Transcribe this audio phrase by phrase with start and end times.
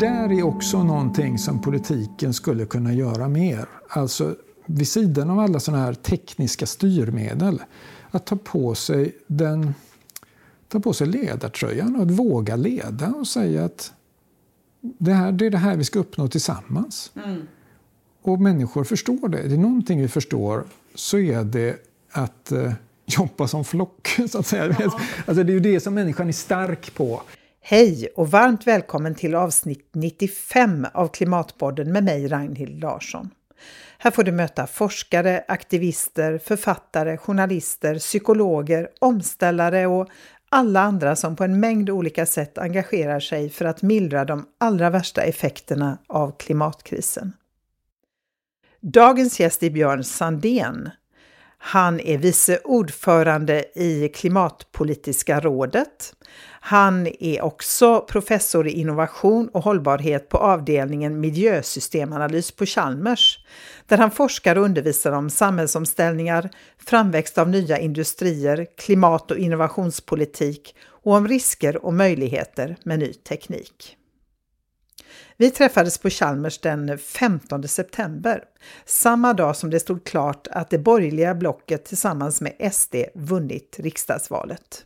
[0.00, 3.68] där är också någonting som politiken skulle kunna göra mer.
[3.88, 4.36] Alltså
[4.66, 7.62] vid sidan av alla sådana här tekniska styrmedel,
[8.10, 9.74] att ta på sig den
[10.68, 13.92] ta på sig ledartröjan och att våga leda och säga att
[14.80, 17.12] det, här, det är det här vi ska uppnå tillsammans.
[17.24, 17.42] Mm.
[18.22, 19.48] Och människor förstår det.
[19.48, 21.76] Det är någonting vi förstår så är det
[22.10, 22.72] att eh,
[23.06, 24.08] jobba som flock.
[24.30, 24.76] Så att säga.
[24.78, 25.00] Ja.
[25.26, 27.22] Alltså, det är ju det som människan är stark på.
[27.68, 33.30] Hej och varmt välkommen till avsnitt 95 av Klimatpodden med mig Ragnhild Larsson.
[33.98, 40.08] Här får du möta forskare, aktivister, författare, journalister, psykologer, omställare och
[40.48, 44.90] alla andra som på en mängd olika sätt engagerar sig för att mildra de allra
[44.90, 47.32] värsta effekterna av klimatkrisen.
[48.80, 50.90] Dagens gäst är Björn Sandén.
[51.58, 56.14] Han är vice ordförande i Klimatpolitiska rådet.
[56.60, 63.38] Han är också professor i innovation och hållbarhet på avdelningen miljösystemanalys på Chalmers,
[63.86, 71.12] där han forskar och undervisar om samhällsomställningar, framväxt av nya industrier, klimat och innovationspolitik och
[71.12, 73.96] om risker och möjligheter med ny teknik.
[75.38, 78.44] Vi träffades på Chalmers den 15 september,
[78.84, 84.84] samma dag som det stod klart att det borgerliga blocket tillsammans med SD vunnit riksdagsvalet.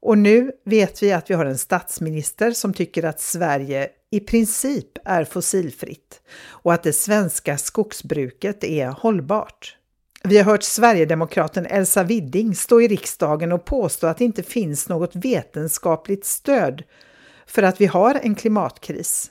[0.00, 4.98] Och nu vet vi att vi har en statsminister som tycker att Sverige i princip
[5.04, 9.76] är fossilfritt och att det svenska skogsbruket är hållbart.
[10.24, 14.88] Vi har hört Sverigedemokraten Elsa Widding stå i riksdagen och påstå att det inte finns
[14.88, 16.82] något vetenskapligt stöd
[17.48, 19.30] för att vi har en klimatkris.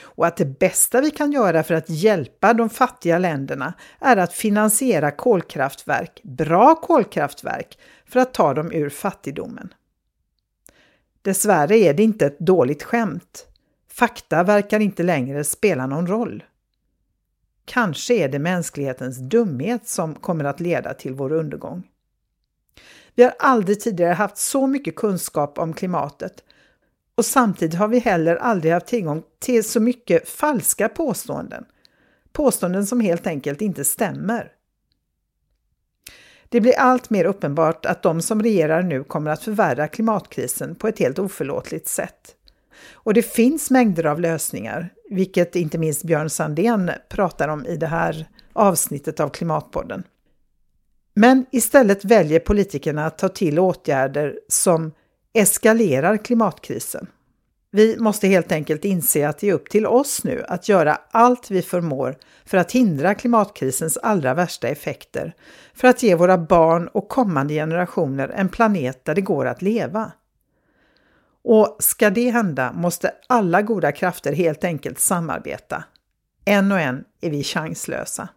[0.00, 4.32] Och att det bästa vi kan göra för att hjälpa de fattiga länderna är att
[4.32, 9.74] finansiera kolkraftverk, bra kolkraftverk, för att ta dem ur fattigdomen.
[11.22, 13.46] Dessvärre är det inte ett dåligt skämt.
[13.90, 16.44] Fakta verkar inte längre spela någon roll.
[17.64, 21.82] Kanske är det mänsklighetens dumhet som kommer att leda till vår undergång.
[23.14, 26.44] Vi har aldrig tidigare haft så mycket kunskap om klimatet
[27.18, 31.64] och samtidigt har vi heller aldrig haft tillgång till så mycket falska påståenden.
[32.32, 34.52] Påståenden som helt enkelt inte stämmer.
[36.48, 40.88] Det blir allt mer uppenbart att de som regerar nu kommer att förvärra klimatkrisen på
[40.88, 42.34] ett helt oförlåtligt sätt.
[42.92, 47.86] Och det finns mängder av lösningar, vilket inte minst Björn Sandén pratar om i det
[47.86, 50.02] här avsnittet av Klimatpodden.
[51.14, 54.92] Men istället väljer politikerna att ta till åtgärder som
[55.38, 57.06] eskalerar klimatkrisen.
[57.70, 61.50] Vi måste helt enkelt inse att det är upp till oss nu att göra allt
[61.50, 65.34] vi förmår för att hindra klimatkrisens allra värsta effekter,
[65.74, 70.12] för att ge våra barn och kommande generationer en planet där det går att leva.
[71.44, 75.84] Och ska det hända måste alla goda krafter helt enkelt samarbeta.
[76.44, 78.28] En och en är vi chanslösa.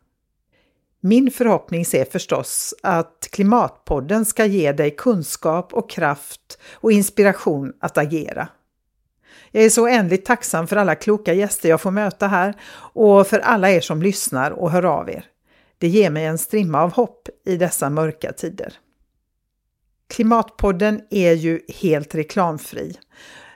[1.04, 7.98] Min förhoppning är förstås att Klimatpodden ska ge dig kunskap och kraft och inspiration att
[7.98, 8.48] agera.
[9.52, 12.54] Jag är så oändligt tacksam för alla kloka gäster jag får möta här
[12.94, 15.26] och för alla er som lyssnar och hör av er.
[15.78, 18.74] Det ger mig en strimma av hopp i dessa mörka tider.
[20.10, 22.96] Klimatpodden är ju helt reklamfri.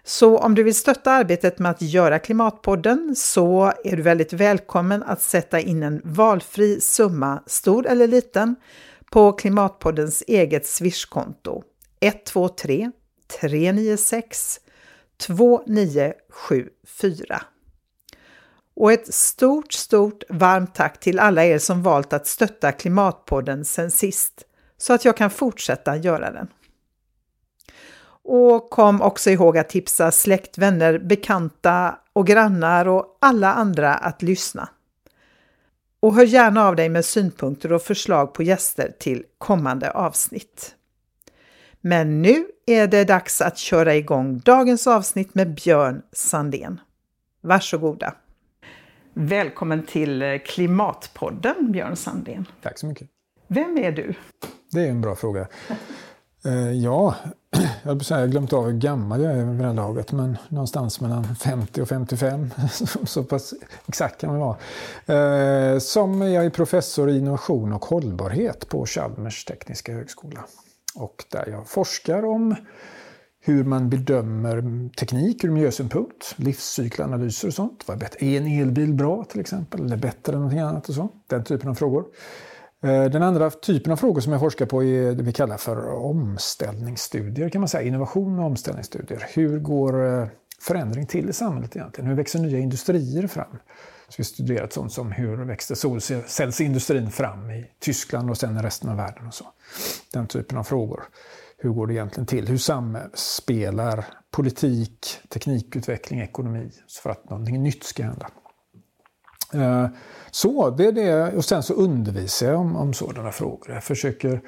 [0.08, 5.04] Så om du vill stötta arbetet med att göra Klimatpodden så är du väldigt välkommen
[5.04, 8.56] att sätta in en valfri summa, stor eller liten,
[9.12, 11.64] på Klimatpoddens eget swishkonto
[12.00, 12.92] 123
[13.40, 14.60] 396
[15.18, 17.42] 2974.
[18.76, 23.92] Och ett stort, stort varmt tack till alla er som valt att stötta Klimatpodden sen
[23.92, 24.44] sist,
[24.78, 26.48] så att jag kan fortsätta göra den.
[28.28, 34.22] Och kom också ihåg att tipsa släkt, vänner, bekanta och grannar och alla andra att
[34.22, 34.70] lyssna.
[36.00, 40.76] Och hör gärna av dig med synpunkter och förslag på gäster till kommande avsnitt.
[41.82, 46.80] Men nu är det dags att köra igång dagens avsnitt med Björn Sandén.
[47.42, 48.14] Varsågoda!
[49.14, 52.46] Välkommen till Klimatpodden, Björn Sandén.
[52.62, 53.08] Tack så mycket.
[53.48, 54.14] Vem är du?
[54.72, 55.48] Det är en bra fråga.
[56.46, 57.16] Eh, ja,
[57.84, 61.36] jag har glömt av hur gammal jag är vid det här laget, men någonstans mellan
[61.36, 62.50] 50 och 55.
[63.06, 63.54] så pass
[63.88, 65.74] exakt kan man vara.
[65.74, 70.46] Eh, som jag är professor i innovation och hållbarhet på Chalmers tekniska högskola.
[70.96, 72.56] Och där jag forskar om
[73.42, 77.90] hur man bedömer teknik ur miljösynpunkt, livscykelanalyser och sånt.
[77.90, 79.86] Är, är en elbil bra till exempel?
[79.86, 81.10] Eller bättre än någonting annat och så?
[81.28, 82.06] Den typen av frågor.
[82.86, 85.94] Eh, den andra typen av frågor som jag forskar på är det vi kallar för
[85.94, 87.88] omställningsstudier, kan man säga.
[87.88, 89.26] Innovation och omställningsstudier.
[89.34, 90.28] Hur går eh,
[90.60, 92.10] förändring till i samhället egentligen?
[92.10, 93.58] Hur växer nya industrier fram?
[94.08, 98.62] Så vi har studerat sånt som hur växte solcellsindustrin fram i Tyskland och sen i
[98.62, 99.46] resten av världen och så.
[100.14, 101.04] Den typen av frågor.
[101.58, 102.48] Hur går det egentligen till?
[102.48, 106.72] Hur samspelar politik, teknikutveckling, ekonomi
[107.04, 108.28] för att någonting nytt ska hända?
[109.56, 109.88] Eh,
[110.32, 111.36] så, det är det.
[111.36, 113.72] Och sen så undervisar jag om, om sådana frågor.
[113.74, 114.42] Jag försöker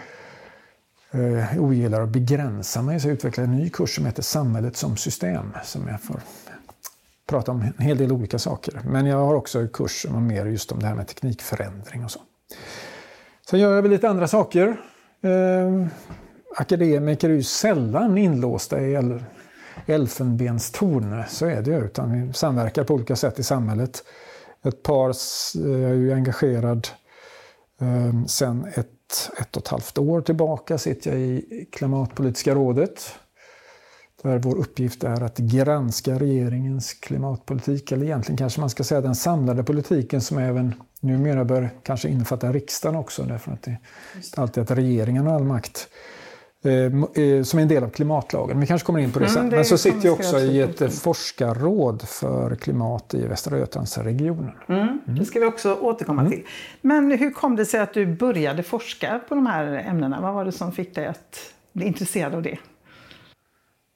[1.11, 4.97] eh, ogillar att begränsa mig så jag utvecklar en ny kurs som heter Samhället som
[4.97, 5.53] system.
[5.63, 6.19] Som jag får
[7.27, 8.81] prata om en hel del olika saker.
[8.85, 12.05] Men jag har också en kurs som är mer just om det här med teknikförändring
[12.05, 12.19] och så.
[13.49, 14.67] Sen gör jag väl lite andra saker.
[15.21, 15.87] Eh,
[16.55, 19.23] akademiker är ju sällan inlåsta i el
[19.85, 21.85] elfenbenstorn, så är det ju.
[21.85, 24.03] Utan vi samverkar på olika sätt i samhället.
[24.67, 25.13] Ett par,
[25.53, 26.87] jag är ju engagerad
[27.81, 28.87] eh, sen ett
[29.39, 33.15] ett och ett halvt år tillbaka sitter jag i Klimatpolitiska rådet.
[34.23, 39.15] Där vår uppgift är att granska regeringens klimatpolitik, eller egentligen kanske man ska säga den
[39.15, 43.79] samlade politiken som även numera bör kanske innefatta riksdagen också, därför att det är
[44.41, 45.89] alltid att regeringen har all makt.
[46.63, 48.59] Eh, eh, som är en del av klimatlagen.
[48.59, 49.41] Vi kanske kommer in på det mm, sen.
[49.41, 54.51] Mm, det Men så sitter jag också i ett forskarråd för klimat i Västra Götalandsregionen.
[54.67, 54.99] Mm, mm.
[55.19, 56.31] Det ska vi också återkomma mm.
[56.31, 56.43] till.
[56.81, 60.21] Men hur kom det sig att du började forska på de här ämnena?
[60.21, 62.57] Vad var det som fick dig att bli intresserad av det?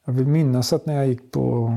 [0.05, 1.73] Jag vill minnas att när jag gick på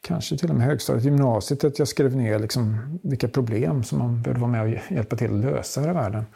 [0.00, 4.22] kanske till och med högstadiet, gymnasiet, att jag skrev ner liksom vilka problem som man
[4.22, 6.26] behövde vara med och hjälpa till att lösa här i världen.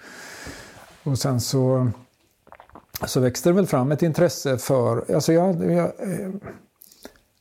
[1.02, 1.90] Och sen så
[3.06, 5.14] så växte det väl fram ett intresse för...
[5.14, 6.30] Alltså jag, jag, eh,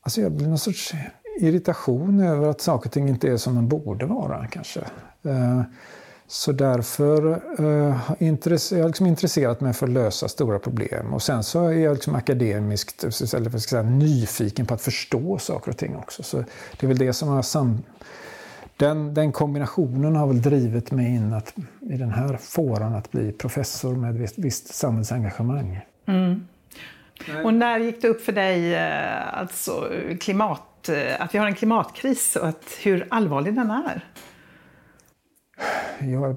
[0.02, 0.94] alltså jag blev någon sorts
[1.40, 4.80] irritation över att saker och ting inte är som de borde vara kanske.
[5.24, 5.62] Eh,
[6.28, 8.18] så därför eh, har
[8.78, 11.14] jag liksom intresserat mig för att lösa stora problem.
[11.14, 13.12] Och sen så är jag liksom akademiskt eller
[13.50, 16.24] ska säga, nyfiken på att förstå saker och ting också.
[16.24, 16.38] Så
[16.80, 17.84] det är väl det som har sam
[18.78, 23.32] den, den kombinationen har väl drivit mig in att, i den här fåran att bli
[23.32, 25.80] professor med visst, visst samhällsengagemang.
[26.06, 26.48] Mm.
[27.44, 29.90] Och när gick det upp för dig eh, alltså,
[30.20, 34.06] klimat, eh, att vi har en klimatkris och att, hur allvarlig den är?
[36.00, 36.36] Ja,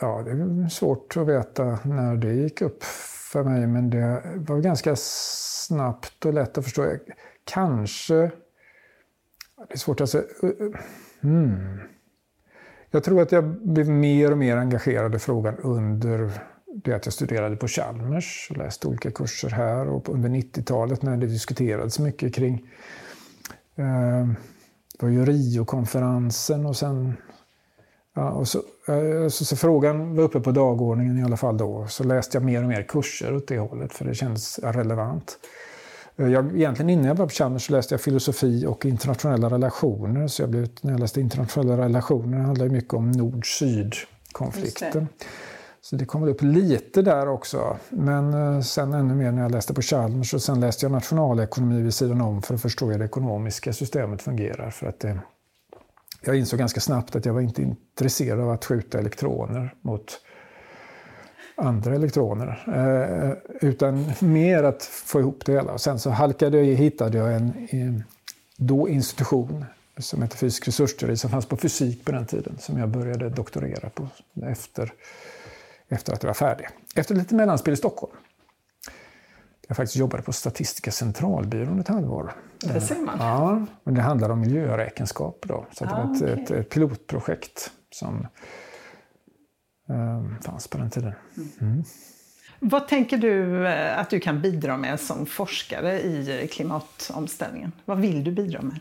[0.00, 2.84] ja, det är svårt att veta när det gick upp
[3.32, 6.96] för mig, men det var ganska snabbt och lätt att förstå.
[7.44, 8.14] Kanske...
[9.68, 10.24] Det är svårt att säga.
[11.22, 11.78] Mm.
[12.90, 16.30] Jag tror att jag blev mer och mer engagerad i frågan under
[16.74, 21.16] det att jag studerade på Chalmers och läste olika kurser här och under 90-talet när
[21.16, 22.54] det diskuterades mycket kring
[23.76, 24.26] eh,
[24.98, 27.14] det var ju Rio-konferensen och sen
[28.14, 28.58] ja, och så,
[28.88, 31.86] eh, så, så, frågan var uppe på dagordningen i alla fall då.
[31.88, 35.38] Så läste jag mer och mer kurser åt det hållet för det kändes relevant.
[36.16, 40.28] Eh, jag, egentligen innan jag var på Chalmers läste jag filosofi och internationella relationer.
[40.28, 45.08] Så jag blev, när jag läste internationella relationer det handlar mycket om nord-syd-konflikten.
[45.80, 47.76] Så det kom väl upp lite där också.
[47.90, 51.82] Men eh, sen ännu mer när jag läste på Chalmers och sen läste jag nationalekonomi
[51.82, 54.70] vid sidan om för att förstå hur det ekonomiska systemet fungerar.
[54.70, 55.18] För att det,
[56.24, 60.20] jag insåg ganska snabbt att jag var inte intresserad av att skjuta elektroner mot
[61.54, 62.64] andra elektroner.
[62.66, 65.78] Eh, utan mer att få ihop det hela.
[65.78, 68.04] sen så halkade jag, hittade jag en, en
[68.56, 69.64] då institution
[69.98, 73.90] som heter fysisk resursteori som fanns på fysik på den tiden som jag började doktorera
[73.90, 74.08] på
[74.42, 74.92] efter,
[75.88, 76.68] efter att jag var färdig.
[76.94, 78.12] Efter lite mellanspel i Stockholm.
[79.68, 82.32] Jag faktiskt jobbade på Statistiska centralbyrån ett halvår.
[82.60, 83.18] Det ser man.
[83.18, 85.66] Ja, men det handlar om miljöräkenskaper då.
[85.72, 86.42] Så ah, det var ett, okay.
[86.42, 88.26] ett, ett pilotprojekt som
[90.42, 91.12] fanns på den tiden.
[91.60, 91.84] Mm.
[92.64, 97.72] Vad tänker du eh, att du kan bidra med som forskare i klimatomställningen?
[97.84, 98.80] Vad vill du bidra med?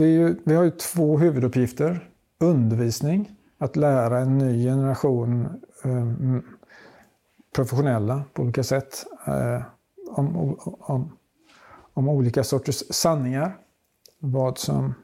[0.00, 2.08] Ju, vi har ju två huvuduppgifter.
[2.38, 6.42] Undervisning, att lära en ny generation um,
[7.54, 9.62] professionella på olika sätt uh,
[10.10, 11.16] om, om,
[11.94, 13.56] om, olika sorters sanningar.
[14.18, 14.94] Vad som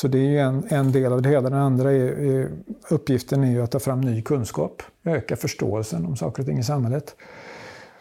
[0.00, 1.50] så det är ju en, en del av det hela.
[1.50, 2.50] Den andra är, är,
[2.88, 6.64] uppgiften är ju att ta fram ny kunskap, öka förståelsen om saker och ting i
[6.64, 7.16] samhället.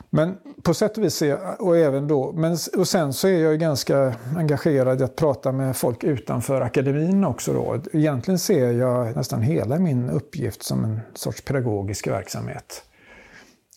[0.09, 3.51] Men på sätt och vis, är, och även då, men, och sen så är jag
[3.51, 7.53] ju ganska engagerad i att prata med folk utanför akademin också.
[7.53, 7.81] Då.
[7.93, 12.83] Egentligen ser jag nästan hela min uppgift som en sorts pedagogisk verksamhet.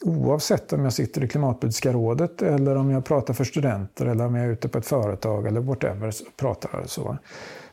[0.04, 4.34] Oavsett om jag sitter i Klimatpolitiska rådet eller om jag pratar för studenter eller om
[4.34, 7.18] jag är ute på ett företag eller whatever, pratar så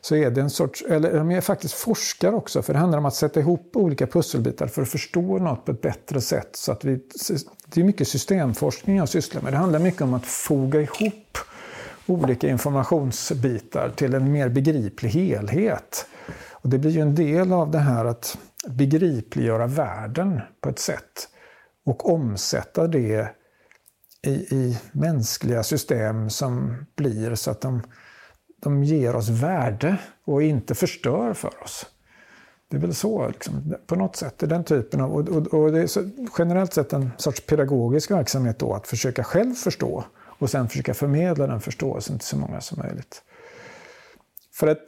[0.00, 3.04] så är det en sorts, eller de är faktiskt forskare också, för det handlar om
[3.04, 6.50] att sätta ihop olika pusselbitar för att förstå något på ett bättre sätt.
[6.52, 7.00] Så att vi,
[7.66, 9.52] det är mycket systemforskning jag sysslar med.
[9.52, 11.38] Det handlar mycket om att foga ihop
[12.06, 16.06] olika informationsbitar till en mer begriplig helhet.
[16.50, 18.38] Och det blir ju en del av det här att
[18.68, 21.28] begripliggöra världen på ett sätt
[21.86, 23.30] och omsätta det
[24.22, 27.82] i, i mänskliga system som blir så att de,
[28.60, 31.86] de ger oss värde och inte förstör för oss.
[32.68, 34.34] Det är väl så, liksom, på något sätt.
[34.38, 38.58] Den typen av, och, och, och det är så, generellt sett en sorts pedagogisk verksamhet
[38.58, 40.04] då, att försöka själv förstå
[40.38, 43.22] och sen försöka förmedla den förståelsen till så många som möjligt.
[44.52, 44.84] För att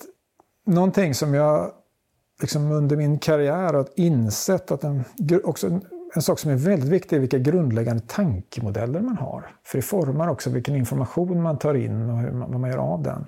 [0.67, 1.73] någonting som jag
[2.41, 5.05] liksom under min karriär har insett att en,
[5.45, 9.57] också en, en sak som är väldigt viktig är vilka grundläggande tankemodeller man har.
[9.62, 12.79] För det formar också vilken information man tar in och hur man, vad man gör
[12.79, 13.26] av den.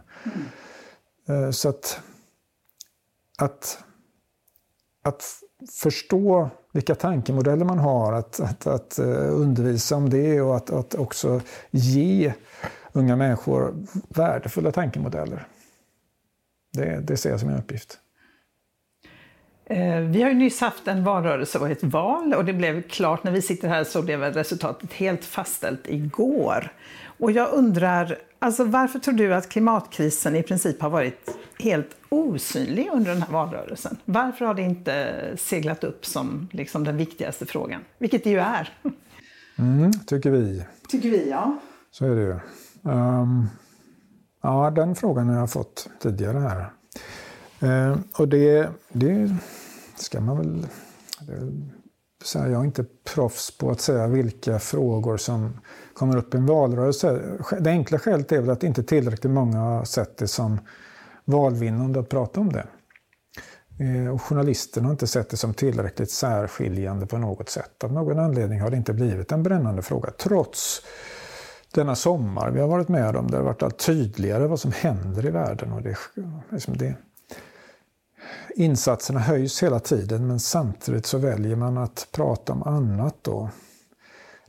[1.27, 1.53] Mm.
[1.53, 2.01] Så att,
[3.39, 3.85] att,
[5.03, 5.25] att
[5.71, 10.95] förstå vilka tankemodeller man har, att, att, att eh, undervisa om det och att, att
[10.95, 12.35] också ge
[12.93, 13.75] unga människor
[14.09, 15.47] värdefulla tankemodeller.
[16.73, 17.99] Det, det ser jag som en uppgift.
[19.73, 23.25] Eh, vi har ju nyss haft en valrörelse och ett val och det blev klart
[23.25, 26.73] när vi sitter här så blev resultatet helt fastställt igår.
[27.19, 32.89] Och jag undrar, alltså varför tror du att klimatkrisen i princip har varit helt osynlig
[32.93, 33.97] under den här valrörelsen?
[34.05, 37.81] Varför har det inte seglat upp som liksom den viktigaste frågan?
[37.99, 38.71] Vilket det ju är.
[39.59, 40.65] Mm, tycker vi.
[40.89, 41.59] Tycker vi, ja.
[41.91, 42.37] Så är det ju.
[42.91, 43.49] Um,
[44.43, 46.71] ja, den frågan har jag fått tidigare här.
[47.63, 49.37] Uh, och det, det
[50.03, 50.67] ska man väl...
[52.25, 55.61] Så jag är inte proffs på att säga vilka frågor som
[55.95, 57.39] kommer upp i en valrörelse.
[57.61, 60.61] Det enkla skälet är väl att inte tillräckligt många har sett det som
[61.25, 62.67] valvinnande att prata om det.
[63.79, 67.85] Eh, och journalisterna har inte sett det som tillräckligt särskiljande på något sätt.
[67.85, 70.83] Av någon anledning har det inte blivit en brännande fråga, trots
[71.75, 73.31] denna sommar vi har varit med om.
[73.31, 75.73] Det har varit allt tydligare vad som händer i världen.
[75.73, 75.97] Och det,
[76.51, 76.95] liksom det,
[78.55, 83.17] insatserna höjs hela tiden men samtidigt så väljer man att prata om annat.
[83.23, 83.51] Då.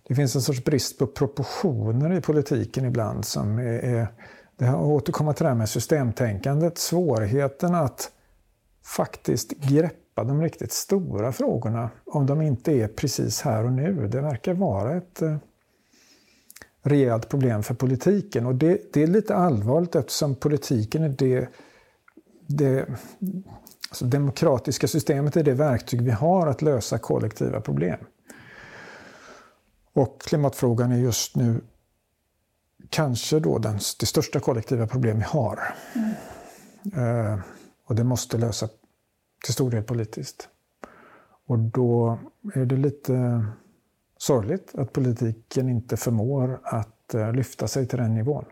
[0.08, 4.08] Det finns en sorts brist på proportioner i politiken ibland som är, är
[4.58, 8.12] det här återkomma till det här med systemtänkandet, svårigheten att
[8.86, 14.08] faktiskt greppa de riktigt stora frågorna om de inte är precis här och nu.
[14.08, 15.38] Det verkar vara ett eh,
[16.82, 21.48] rejält problem för politiken och det, det är lite allvarligt eftersom politiken är det,
[22.48, 22.86] det
[23.94, 28.00] Alltså demokratiska systemet är det verktyg vi har att lösa kollektiva problem.
[29.94, 31.62] Och klimatfrågan är just nu
[32.90, 35.60] kanske då den, det största kollektiva problem vi har.
[35.96, 37.34] Mm.
[37.34, 37.40] Eh,
[37.86, 38.70] och det måste lösas
[39.46, 40.50] till stor del politiskt.
[41.48, 42.20] Och då
[42.54, 43.46] är det lite
[44.18, 48.46] sorgligt att politiken inte förmår att eh, lyfta sig till den nivån.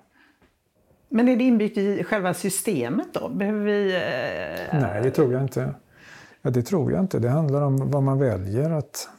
[1.13, 3.29] Men är det inbyggt i själva systemet då?
[3.29, 3.95] Behöver vi...
[3.95, 4.81] Eh...
[4.81, 5.73] Nej, det tror jag inte.
[6.41, 7.19] Ja, det tror jag inte.
[7.19, 8.69] Det handlar om vad man väljer.
[8.69, 9.09] Att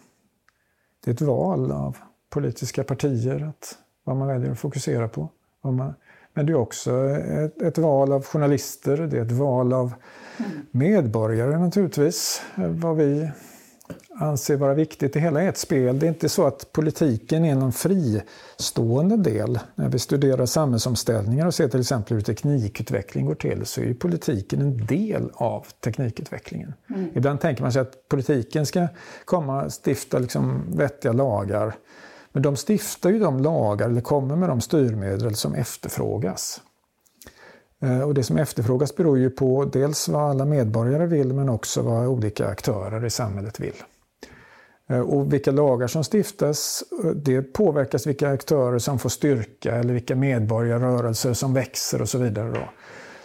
[1.04, 1.96] det är ett val av
[2.30, 5.28] politiska partier, att vad man väljer att fokusera på.
[5.64, 5.94] Man...
[6.34, 9.92] Men det är också ett, ett, val av journalister, det är ett val av
[10.38, 10.50] mm.
[10.70, 12.42] medborgare naturligtvis.
[12.54, 13.30] Vad vi
[14.18, 15.12] anser vara viktigt.
[15.12, 15.98] Det hela är ett spel.
[15.98, 19.58] Det är inte så att politiken är någon fristående del.
[19.74, 24.60] När vi studerar samhällsomställningar och ser till exempel hur teknikutveckling går till så är politiken
[24.60, 26.74] en del av teknikutvecklingen.
[26.90, 27.10] Mm.
[27.14, 28.88] Ibland tänker man sig att politiken ska
[29.24, 31.74] komma och stifta liksom vettiga lagar.
[32.32, 36.60] Men de stiftar ju de lagar, eller kommer med de styrmedel som efterfrågas.
[37.82, 41.82] Eh, och det som efterfrågas beror ju på dels vad alla medborgare vill men också
[41.82, 43.74] vad olika aktörer i samhället vill.
[44.92, 49.94] Eh, och vilka lagar som stiftas, eh, det påverkas vilka aktörer som får styrka eller
[49.94, 52.50] vilka medborgarrörelser som växer och så vidare.
[52.50, 52.68] Då.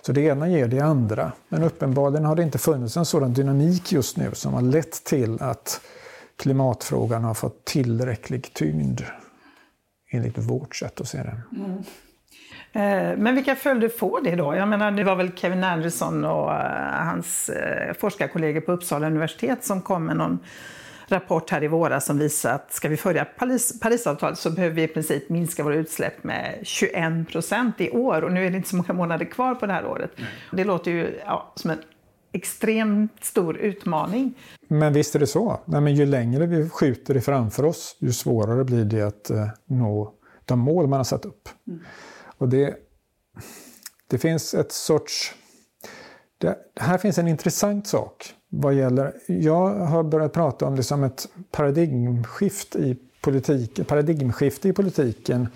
[0.01, 1.31] Så det ena ger det andra.
[1.49, 5.41] Men uppenbarligen har det inte funnits en sådan dynamik just nu som har lett till
[5.41, 5.81] att
[6.37, 9.01] klimatfrågan har fått tillräcklig tyngd
[10.11, 11.41] enligt vårt sätt att se det.
[11.55, 11.77] Mm.
[12.73, 14.55] Eh, men vilka följder får det då?
[14.55, 16.51] Jag menar, det var väl Kevin Anderson och
[16.91, 17.51] hans
[17.99, 20.39] forskarkollegor på Uppsala universitet som kom med någon
[21.11, 24.83] rapport här i våras som visar att ska vi följa Paris, Parisavtalet så behöver vi
[24.83, 28.21] i princip minska våra utsläpp med 21 procent i år.
[28.21, 30.11] Och nu är det inte så många månader kvar på det här året.
[30.51, 31.79] Det låter ju ja, som en
[32.31, 34.33] extremt stor utmaning.
[34.67, 35.61] Men visst är det så.
[35.65, 39.47] Nej, men ju längre vi skjuter det framför oss, ju svårare blir det att uh,
[39.65, 40.13] nå
[40.45, 41.49] de mål man har satt upp.
[41.67, 41.79] Mm.
[42.37, 42.75] Och det,
[44.07, 45.33] det finns ett sorts...
[46.37, 49.13] Det, här finns en intressant sak vad gäller...
[49.27, 55.47] Jag har börjat prata om det som ett paradigmskift i, politik, paradigmskifte i politiken.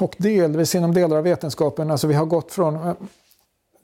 [0.00, 2.94] Och delvis inom delar av vetenskapen, alltså vi har gått från eh,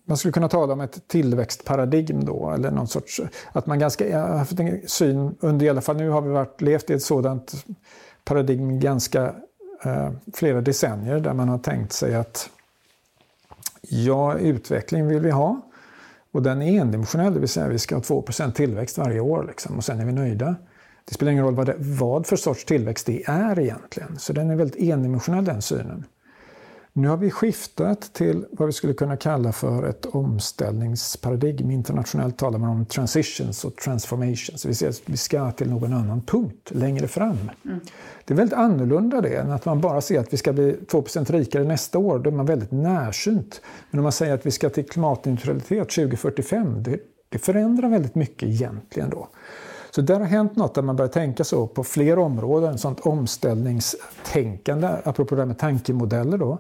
[0.06, 3.20] man skulle kunna tala om ett tillväxtparadigm då, eller någon sorts,
[3.52, 6.60] att man ganska, har haft en syn under i alla fall nu har vi varit,
[6.60, 7.64] levt i ett sådant
[8.24, 9.34] paradigm ganska
[9.84, 12.50] eh, flera decennier där man har tänkt sig att
[13.80, 15.60] ja, utveckling vill vi ha
[16.34, 19.76] och den är endimensionell, det vill säga vi ska ha 2% tillväxt varje år liksom,
[19.76, 20.56] och sen är vi nöjda.
[21.04, 24.50] Det spelar ingen roll vad, det, vad för sorts tillväxt det är egentligen, så den
[24.50, 26.04] är väldigt endimensionell den synen.
[26.96, 31.70] Nu har vi skiftat till vad vi skulle kunna kalla för ett omställningsparadigm.
[31.70, 34.64] Internationellt talar man om transitions och transformations.
[34.64, 37.50] Vi, ser att vi ska till någon annan punkt längre fram.
[37.64, 37.80] Mm.
[38.24, 41.32] Det är väldigt annorlunda det än att man bara ser att vi ska bli 2%
[41.32, 42.18] rikare nästa år.
[42.18, 43.60] Då är man väldigt närsynt.
[43.90, 46.98] Men om man säger att vi ska till klimatneutralitet 2045, det,
[47.28, 49.28] det förändrar väldigt mycket egentligen då.
[49.94, 54.88] Så där har hänt något där man börjar tänka så på fler områden, sånt omställningstänkande,
[55.04, 56.58] apropå det här med tankemodeller då.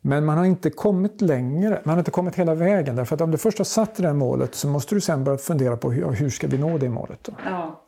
[0.00, 2.96] Men man har inte kommit längre, man har inte kommit hela vägen.
[2.96, 5.38] Därför att om du först har satt det där målet så måste du sen börja
[5.38, 7.28] fundera på hur, hur ska vi nå det målet.
[7.44, 7.84] Ja.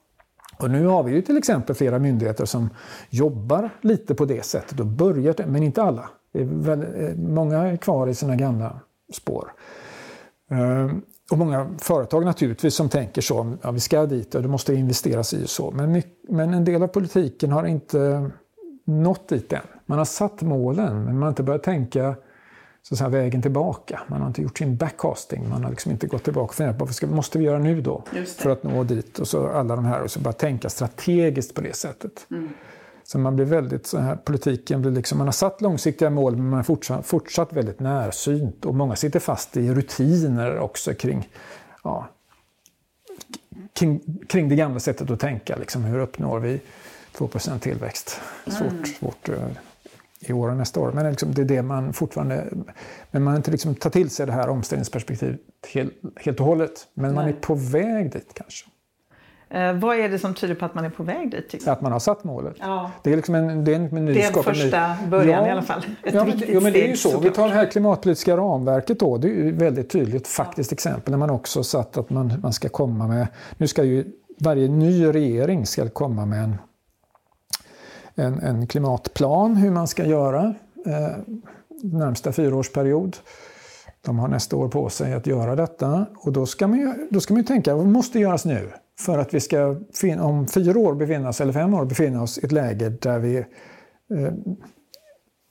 [0.59, 2.71] Och nu har vi ju till exempel flera myndigheter som
[3.11, 6.11] jobbar lite på det sättet och börjar, men inte alla.
[6.33, 8.81] Det är väl, eh, många är kvar i sina gamla
[9.13, 9.53] spår.
[11.31, 15.35] Och många företag naturligtvis som tänker så, ja, vi ska dit och det måste investeras
[15.35, 15.71] i och så.
[15.71, 18.31] Men, men en del av politiken har inte
[18.85, 19.61] nått dit än.
[19.87, 22.15] Man har satt målen, men man har inte börjat tänka
[22.83, 24.01] så säga, vägen tillbaka.
[24.07, 25.49] Man har inte gjort sin backcasting.
[25.49, 27.81] Man har liksom inte gått tillbaka och funderat på vad ska, måste vi göra nu
[27.81, 28.05] då
[28.37, 29.19] för att nå dit.
[29.19, 32.27] Och så alla de här och så bara tänka strategiskt på det sättet.
[32.31, 32.49] Mm.
[33.11, 36.49] Så man blir väldigt så här, politiken blir liksom, man har satt långsiktiga mål men
[36.49, 38.65] man är fortsatt, fortsatt väldigt närsynt.
[38.65, 41.29] Och många sitter fast i rutiner också kring,
[41.85, 42.09] ja,
[43.73, 45.57] kring, kring det gamla sättet att tänka.
[45.57, 46.61] Liksom, hur uppnår vi
[47.13, 47.29] 2
[47.61, 48.21] tillväxt?
[48.47, 48.85] Svårt, mm.
[48.85, 49.49] svårt eh,
[50.21, 50.93] i år och nästa år.
[50.93, 52.47] Men liksom, det är det man fortfarande...
[53.11, 55.41] Men man har inte liksom tagit till sig det här omställningsperspektivet
[55.75, 56.89] helt, helt och hållet.
[56.95, 57.15] Men Nej.
[57.15, 58.67] man är på väg dit kanske.
[59.51, 61.69] Eh, vad är det som tyder på att man är på väg dit?
[61.69, 62.57] Att man har satt målet.
[62.61, 62.91] Ja.
[63.03, 65.63] Det är liksom en, det är en Det är en första början ja, i alla
[65.63, 65.83] fall.
[66.03, 67.21] Ett ja, men, jo, men det är ju så.
[67.21, 69.19] Vi tar det här klimatpolitiska ramverket då.
[69.19, 70.75] Det är ju ett väldigt tydligt faktiskt ja.
[70.75, 73.27] exempel när man också satt att man, man ska komma med...
[73.57, 74.05] Nu ska ju
[74.39, 76.59] varje ny regering ska komma med en,
[78.15, 80.55] en, en klimatplan hur man ska göra
[80.87, 81.37] eh,
[81.83, 83.17] närmsta fyraårsperiod.
[84.01, 87.21] De har nästa år på sig att göra detta och då ska man ju, då
[87.21, 88.71] ska man ju tänka vad måste göras nu?
[89.01, 89.77] För att vi ska
[90.21, 93.37] om fyra år befinna oss, eller fem år befinna oss i ett läge där vi,
[93.37, 93.45] eh,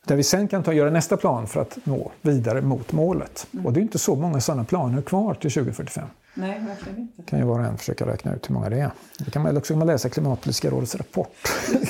[0.08, 3.48] där vi sen kan ta, göra nästa plan för att nå vidare mot målet.
[3.54, 3.66] Mm.
[3.66, 6.08] Och det är inte så många sådana planer kvar till 2045.
[6.34, 7.24] Nej, verkligen inte.
[7.24, 8.92] kan ju var och en försöka räkna ut hur många det är.
[9.20, 11.32] Det kan man, också kan man läsa Klimatpolitiska rådets rapport.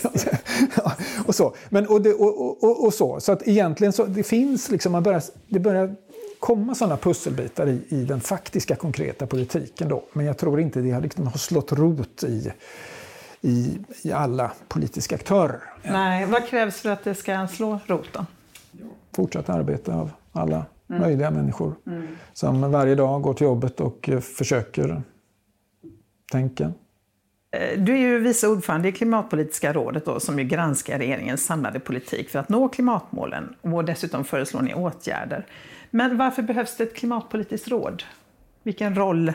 [0.76, 0.92] ja,
[1.26, 1.56] och så.
[1.70, 3.20] Men, och, det, och, och, och, så.
[3.20, 5.96] så att egentligen så det finns liksom, man börjar, det börjar
[6.40, 9.90] komma sådana pusselbitar i, i den faktiska konkreta politiken.
[9.90, 10.04] Då.
[10.14, 12.52] Men jag tror inte det liksom har slått rot i,
[13.42, 15.62] i, i alla politiska aktörer.
[15.84, 18.26] Nej, vad krävs för att det ska slå rot då?
[19.16, 21.02] Fortsatt arbete av alla mm.
[21.02, 22.08] möjliga människor mm.
[22.34, 25.02] som varje dag går till jobbet och eh, försöker
[26.32, 26.72] tänka.
[27.52, 31.80] Eh, du är ju vice ordförande i Klimatpolitiska rådet då, som ju granskar regeringens samlade
[31.80, 35.46] politik för att nå klimatmålen och dessutom föreslår ni åtgärder.
[35.92, 38.04] Men varför behövs det ett klimatpolitiskt råd?
[38.64, 39.34] Vilken roll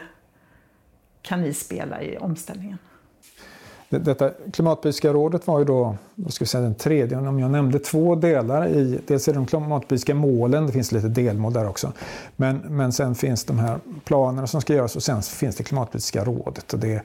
[1.23, 2.79] kan ni spela i omställningen?
[3.89, 7.79] Detta klimatpolitiska rådet var ju då, vad ska vi säga, den tredje, om jag nämnde
[7.79, 11.93] två delar i, dels är det de klimatpolitiska målen, det finns lite delmål där också,
[12.37, 16.25] men, men sen finns de här planerna som ska göras och sen finns det klimatpolitiska
[16.25, 17.03] rådet och det är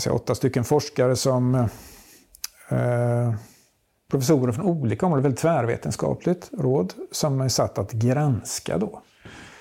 [0.00, 1.54] säga, åtta stycken forskare som
[2.68, 3.34] eh,
[4.12, 9.02] professorer från olika områden, väldigt tvärvetenskapligt råd som är satt att granska då.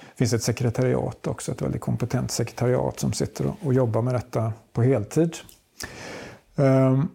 [0.02, 4.54] Det finns ett sekretariat också, ett väldigt kompetent sekretariat som sitter och jobbar med detta
[4.74, 5.36] på heltid.
[6.56, 7.10] Um,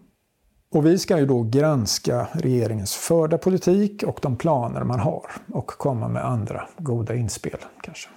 [0.71, 5.67] och vi ska ju då granska regeringens förda politik och de planer man har och
[5.67, 8.09] komma med andra goda inspel kanske.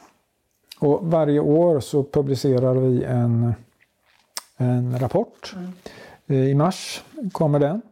[0.79, 3.55] Och varje år så publicerar vi en,
[4.57, 5.55] en rapport.
[5.57, 5.73] Mm.
[6.49, 7.03] I mars
[7.33, 7.83] kommer den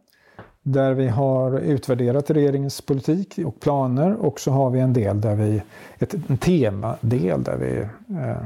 [0.71, 5.35] där vi har utvärderat regeringens politik och planer och så har vi en del där
[5.35, 5.61] vi,
[5.99, 7.79] ett, en temadel där vi
[8.19, 8.43] eh,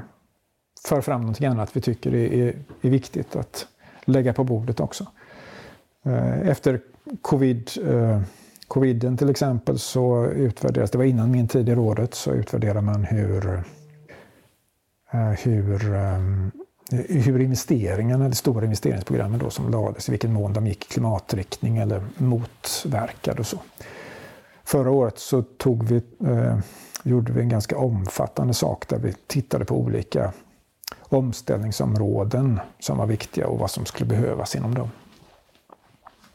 [0.88, 3.68] för fram någonting annat vi tycker är, är, är viktigt att
[4.06, 5.08] lägga på bordet också.
[6.04, 6.82] Eh, efter
[7.22, 8.22] covid, eh,
[8.68, 13.04] coviden till exempel så utvärderas, det var innan min tid i rådet, så utvärderar man
[13.04, 13.64] hur,
[15.12, 16.20] eh, hur eh,
[16.92, 21.78] hur investeringarna, de stora investeringsprogrammen då som lades, i vilken mån de gick i klimatriktning
[21.78, 23.60] eller motverkade och så.
[24.64, 26.58] Förra året så tog vi, eh,
[27.04, 30.34] gjorde vi en ganska omfattande sak där vi tittade på olika
[31.00, 34.90] omställningsområden som var viktiga och vad som skulle behövas inom dem.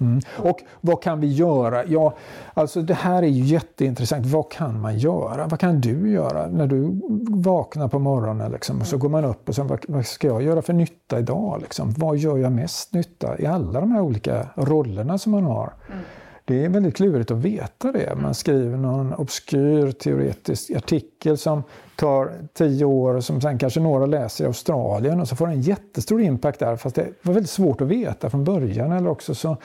[0.01, 0.21] Mm.
[0.37, 1.85] Och vad kan vi göra?
[1.85, 2.15] Ja,
[2.55, 4.27] alltså det här är ju jätteintressant.
[4.27, 5.47] Vad kan man göra?
[5.47, 8.53] Vad kan du göra när du vaknar på morgonen?
[8.53, 11.19] Liksom, och så går man upp och sen, vad, vad ska jag göra för nytta
[11.19, 11.59] idag?
[11.63, 11.95] Liksom?
[11.97, 15.73] Vad gör jag mest nytta i alla de här olika rollerna som man har?
[15.89, 16.01] Mm.
[16.49, 18.15] Det är väldigt klurigt att veta det.
[18.17, 21.63] Man skriver någon obskyr teoretisk artikel som
[21.97, 25.57] tar tio år och som sen kanske några läser i Australien och så får den
[25.57, 28.93] en jättestor impact där fast det var väldigt svårt att veta från början.
[28.93, 29.57] Eller också så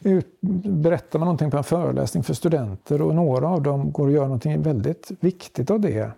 [0.00, 0.26] ut,
[0.64, 4.24] berättar man någonting på en föreläsning för studenter och några av dem går att göra
[4.24, 6.10] någonting väldigt viktigt av det.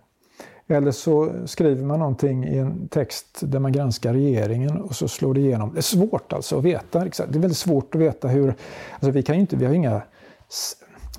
[0.69, 5.35] Eller så skriver man någonting i en text där man granskar regeringen och så slår
[5.35, 5.73] det igenom.
[5.73, 6.99] Det är svårt alltså att veta.
[6.99, 8.55] Det är väldigt svårt att veta hur...
[8.93, 10.03] Alltså vi, kan inte, vi har inga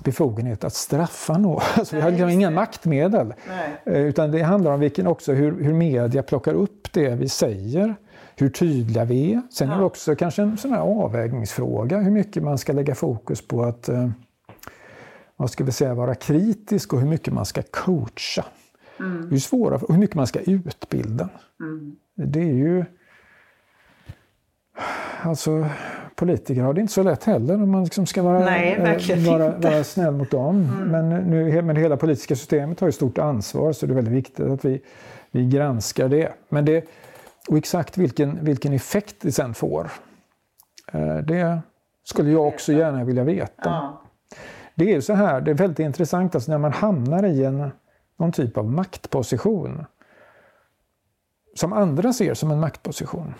[0.04, 1.62] befogenhet att straffa någon.
[1.74, 3.34] Alltså vi har liksom inga maktmedel.
[3.48, 3.96] Nej.
[3.96, 7.94] Eh, utan det handlar om vilken också hur, hur media plockar upp det vi säger.
[8.38, 9.42] Hur tydliga vi är.
[9.52, 11.98] Sen är det också kanske en sån avvägningsfråga.
[11.98, 14.08] Hur mycket man ska lägga fokus på att eh,
[15.36, 18.44] vad ska vi säga, vara kritisk och hur mycket man ska coacha.
[19.00, 19.28] Mm.
[19.28, 21.28] Det är svårare, hur mycket man ska utbilda.
[21.60, 21.96] Mm.
[22.14, 22.84] Det är ju...
[25.22, 25.68] Alltså,
[26.14, 28.74] politiker har det inte så lätt heller om man liksom ska vara, Nej,
[29.10, 30.56] äh, vara, vara, snäll mot dem.
[30.56, 30.88] Mm.
[30.88, 34.46] Men, nu, men hela politiska systemet har ju stort ansvar så det är väldigt viktigt
[34.46, 34.80] att vi,
[35.30, 36.32] vi granskar det.
[36.48, 36.84] Men det
[37.48, 39.90] och exakt vilken, vilken effekt det sen får,
[40.92, 41.58] äh, det
[42.04, 43.52] skulle jag också gärna vilja veta.
[43.64, 44.02] Ja.
[44.74, 47.70] Det är ju så här, det är väldigt intressant, alltså när man hamnar i en
[48.16, 49.84] någon typ av maktposition
[51.54, 53.34] som andra ser som en maktposition.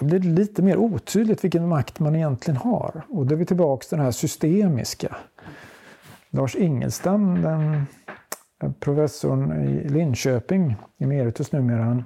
[0.00, 3.02] Då blir det lite mer otydligt vilken makt man egentligen har.
[3.08, 5.16] Och då är vi tillbaka till den här systemiska.
[6.30, 7.86] Lars Ingelstam, den
[8.62, 12.04] eh, professorn i Linköping, emeritus numera, han,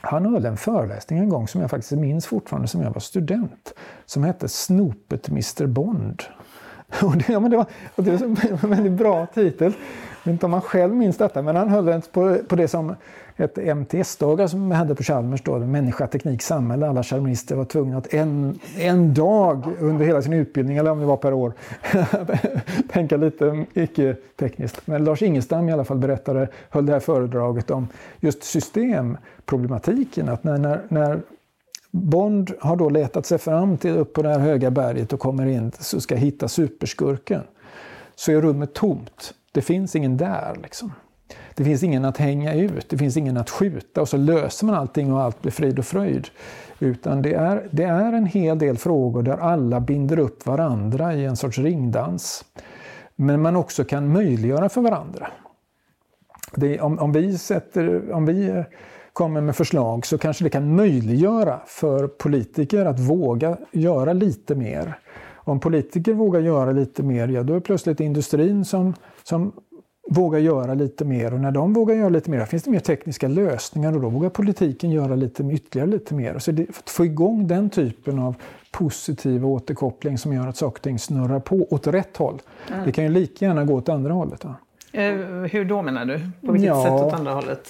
[0.00, 3.74] han höll en föreläsning en gång som jag faktiskt minns fortfarande som jag var student.
[4.06, 6.22] Som hette Snopet Mr Bond.
[7.02, 9.72] Och det, ja, men det, var, och det var en väldigt bra titel.
[10.22, 12.94] Jag vet inte om han själv minns detta, men han höll på, på det som
[13.36, 16.88] ett MTS-dagar som vi hade på Chalmers då, Människa, teknik, samhälle.
[16.88, 21.06] Alla chalmerister var tvungna att en, en dag under hela sin utbildning, eller om det
[21.06, 21.52] var per år,
[22.92, 24.86] tänka lite icke-tekniskt.
[24.86, 27.88] Men Lars Ingestam i alla fall berättade, höll det här föredraget om
[28.20, 30.28] just systemproblematiken.
[30.28, 31.20] Att när, när, när
[31.90, 35.46] Bond har då letat sig fram till upp på det här höga berget och kommer
[35.46, 37.42] in så ska hitta superskurken.
[38.14, 39.34] Så är rummet tomt.
[39.52, 40.58] Det finns ingen där.
[40.62, 40.92] Liksom.
[41.54, 44.74] Det finns ingen att hänga ut, det finns ingen att skjuta och så löser man
[44.74, 46.28] allting och allt blir frid och fröjd.
[46.78, 51.24] Utan det är, det är en hel del frågor där alla binder upp varandra i
[51.24, 52.44] en sorts ringdans.
[53.16, 55.28] Men man också kan möjliggöra för varandra.
[56.54, 58.64] Det, om, om, vi sätter, om vi
[59.12, 64.98] kommer med förslag så kanske det kan möjliggöra för politiker att våga göra lite mer.
[65.34, 68.94] Om politiker vågar göra lite mer, ja då är plötsligt industrin som,
[69.30, 69.52] som
[70.10, 73.28] vågar göra lite mer och när de vågar göra lite mer finns det mer tekniska
[73.28, 76.38] lösningar och då vågar politiken göra lite, ytterligare lite mer.
[76.38, 78.36] Så det, att få igång den typen av
[78.70, 82.42] positiv återkoppling som gör att saker och ting snurrar på åt rätt håll.
[82.70, 82.84] Mm.
[82.84, 84.44] Det kan ju lika gärna gå åt andra hållet.
[84.44, 84.54] Va?
[84.92, 85.14] Eh,
[85.50, 86.20] hur då menar du?
[86.46, 87.68] På vilket ja, sätt åt andra hållet?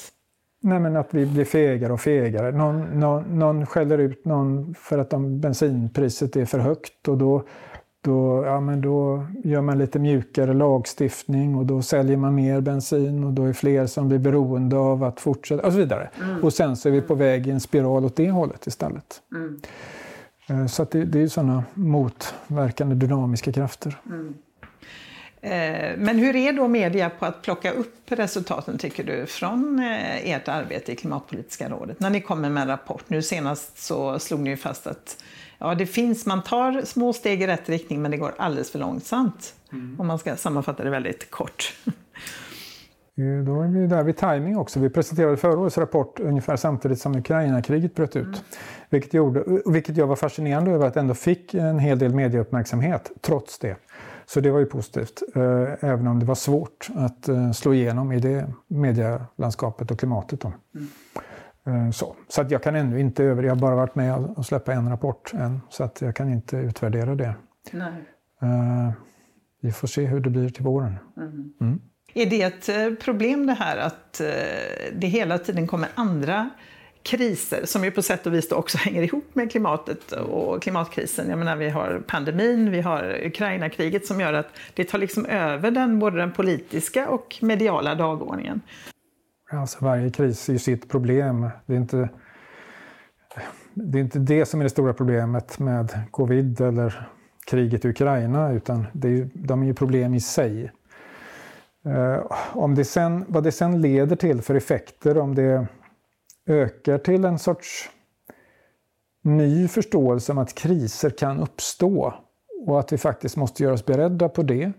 [0.62, 2.52] Nej, men att vi blir fegare och fegare.
[2.52, 7.42] Någon, någon, någon skäller ut någon för att de, bensinpriset är för högt och då
[8.00, 13.24] då, ja, men då gör man lite mjukare lagstiftning och då säljer man mer bensin
[13.24, 16.10] och då är fler som blir beroende av att fortsätta och så vidare.
[16.22, 16.44] Mm.
[16.44, 19.22] Och sen så är vi på väg i en spiral åt det hållet istället.
[19.34, 19.60] Mm.
[20.48, 23.96] Eh, så det, det är sådana motverkande dynamiska krafter.
[24.06, 24.34] Mm.
[25.42, 30.30] Eh, men hur är då media på att plocka upp resultaten tycker du från eh,
[30.30, 32.00] ert arbete i Klimatpolitiska rådet?
[32.00, 33.04] När ni kommer med en rapport.
[33.06, 35.24] Nu senast så slog ni fast att
[35.60, 38.78] ja, det finns, man tar små steg i rätt riktning men det går alldeles för
[38.78, 39.54] långsamt.
[39.72, 39.96] Mm.
[40.00, 41.74] Om man ska sammanfatta det väldigt kort.
[43.46, 44.80] Då är vi där vid timing också.
[44.80, 48.24] Vi presenterade förra årets rapport ungefär samtidigt som Ukraina-kriget bröt ut.
[48.24, 48.38] Mm.
[48.90, 53.58] Vilket, gjorde, vilket jag var fascinerande över att ändå fick en hel del mediauppmärksamhet trots
[53.58, 53.76] det.
[54.26, 58.12] Så det var ju positivt, eh, även om det var svårt att eh, slå igenom
[58.12, 60.40] i det medielandskapet och klimatet.
[60.40, 60.52] Då.
[60.74, 60.88] Mm.
[61.66, 64.46] Eh, så, så att jag kan ännu inte över, jag har bara varit med och
[64.46, 67.34] släppa en rapport än, så att jag kan inte utvärdera det.
[67.70, 67.92] Nej.
[68.42, 68.90] Uh,
[69.60, 70.98] vi får se hur det blir till våren.
[71.16, 71.52] Mm.
[71.60, 71.80] Mm.
[72.14, 74.20] Är det ett eh, problem det här att
[74.92, 76.50] det hela tiden kommer andra
[77.02, 81.30] kriser som ju på sätt och vis också hänger ihop med klimatet och klimatkrisen.
[81.30, 85.70] Jag menar, vi har pandemin, vi har Ukraina-kriget som gör att det tar liksom över
[85.70, 88.60] den, både den politiska och mediala dagordningen.
[89.52, 91.48] Alltså varje kris är ju sitt problem.
[91.66, 92.08] Det är inte
[93.74, 97.08] det, är inte det som är det stora problemet med covid eller
[97.46, 100.72] kriget i Ukraina, utan det är de är ju problem i sig.
[101.84, 102.20] Eh,
[102.52, 105.66] om det sen, vad det sen leder till för effekter, om det
[106.46, 107.90] ökar till en sorts
[109.22, 112.14] ny förståelse om att kriser kan uppstå
[112.66, 114.72] och att vi faktiskt måste göra oss beredda på det.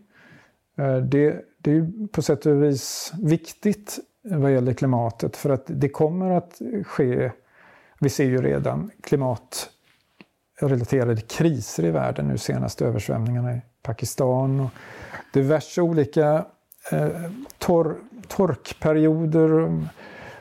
[0.77, 5.89] Eh, det, det är på sätt och vis viktigt vad gäller klimatet för att det
[5.89, 7.31] kommer att ske,
[7.99, 14.69] vi ser ju redan klimatrelaterade kriser i världen, nu senast översvämningarna i Pakistan och
[15.33, 16.45] diverse olika
[16.91, 17.09] eh,
[17.57, 17.95] tor
[18.27, 19.79] torkperioder,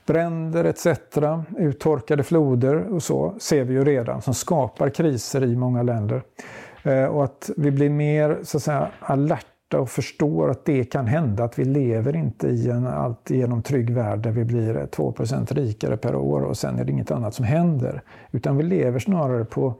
[0.06, 0.86] bränder etc.
[1.58, 6.22] Uttorkade floder och så ser vi ju redan som skapar kriser i många länder.
[6.82, 11.06] Eh, och att vi blir mer så att säga, alerta och förstår att det kan
[11.06, 15.96] hända, att vi lever inte i en alltigenom trygg värld där vi blir 2% rikare
[15.96, 18.02] per år och sen är det inget annat som händer.
[18.30, 19.74] Utan vi lever snarare på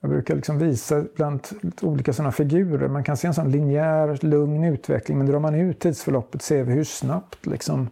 [0.00, 1.48] jag brukar liksom visa bland
[1.82, 2.88] olika sådana figurer.
[2.88, 6.72] Man kan se en sån linjär, lugn utveckling, men drar man ut tidsförloppet ser vi
[6.72, 7.90] hur snabbt liksom,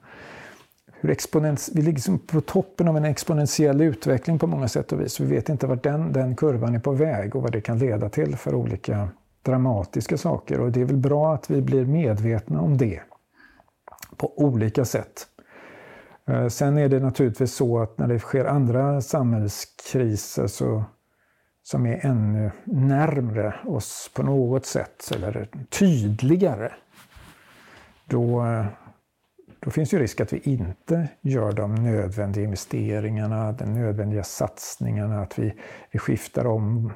[1.00, 5.00] hur exponens, vi ligger liksom på toppen av en exponentiell utveckling på många sätt och
[5.00, 5.20] vis.
[5.20, 8.08] Vi vet inte vart den, den kurvan är på väg och vad det kan leda
[8.08, 9.08] till för olika
[9.44, 10.60] dramatiska saker.
[10.60, 13.00] Och det är väl bra att vi blir medvetna om det
[14.16, 15.26] på olika sätt.
[16.26, 20.84] Eh, sen är det naturligtvis så att när det sker andra samhällskriser så
[21.62, 26.72] som är ännu närmre oss på något sätt, eller tydligare,
[28.04, 28.66] då, eh,
[29.60, 35.38] då finns ju risk att vi inte gör de nödvändiga investeringarna, de nödvändiga satsningarna, att
[35.38, 35.54] vi,
[35.90, 36.92] vi skiftar om.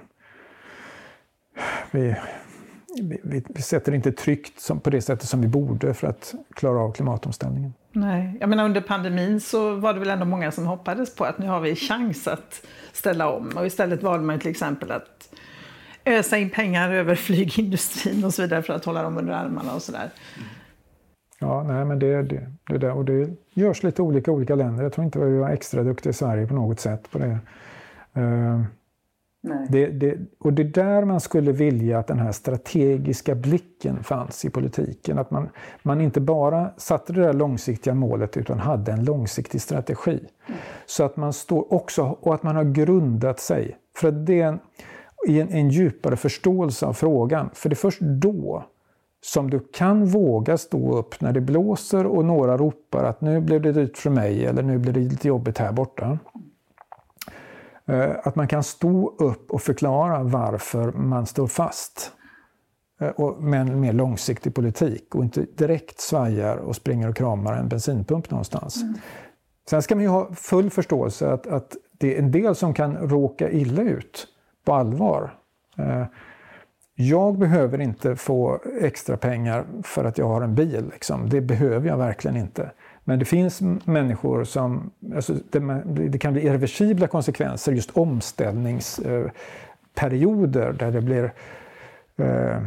[1.91, 2.17] Vi,
[3.03, 6.79] vi, vi sätter inte tryck som, på det sättet som vi borde för att klara
[6.79, 7.75] av klimatomställningen.
[7.93, 11.39] Nej, jag menar under pandemin så var det väl ändå många som hoppades på att
[11.39, 13.53] nu har vi chans att ställa om.
[13.57, 15.35] Och istället valde man till exempel att
[16.05, 19.83] ösa in pengar över flygindustrin och så vidare för att hålla dem under armarna och
[19.83, 20.11] sådär.
[21.41, 24.83] Ja, nej men det, det, det, där, och det görs lite olika olika länder.
[24.83, 27.39] Jag tror inte vi var extra duktiga i Sverige på något sätt på det.
[28.21, 28.63] Uh,
[29.69, 34.45] det, det, och det är där man skulle vilja att den här strategiska blicken fanns
[34.45, 35.19] i politiken.
[35.19, 35.49] Att man,
[35.83, 40.11] man inte bara satte det där långsiktiga målet utan hade en långsiktig strategi.
[40.11, 40.61] Mm.
[40.87, 43.77] Så att man står också, och att man har grundat sig.
[43.97, 44.59] För att det är en,
[45.29, 47.51] en, en djupare förståelse av frågan.
[47.55, 48.65] För det är först då
[49.21, 53.63] som du kan våga stå upp när det blåser och några ropar att nu blev
[53.63, 56.19] det dyrt för mig eller nu blir det lite jobbigt här borta.
[57.89, 62.13] Eh, att man kan stå upp och förklara varför man står fast
[63.01, 67.69] eh, med en mer långsiktig politik och inte direkt svajar och springer och kramar en
[67.69, 68.83] bensinpump någonstans.
[68.83, 68.95] Mm.
[69.71, 72.97] Sen ska man ju ha full förståelse att, att det är en del som kan
[72.97, 74.27] råka illa ut
[74.65, 75.35] på allvar.
[75.79, 76.05] Eh,
[76.95, 80.91] jag behöver inte få extra pengar för att jag har en bil.
[80.93, 81.29] Liksom.
[81.29, 82.71] Det behöver jag verkligen inte.
[83.09, 84.91] Men det finns människor som...
[85.15, 91.33] Alltså det, det, kan bli irreversibla konsekvenser, just omställningsperioder där det blir
[92.17, 92.63] eh,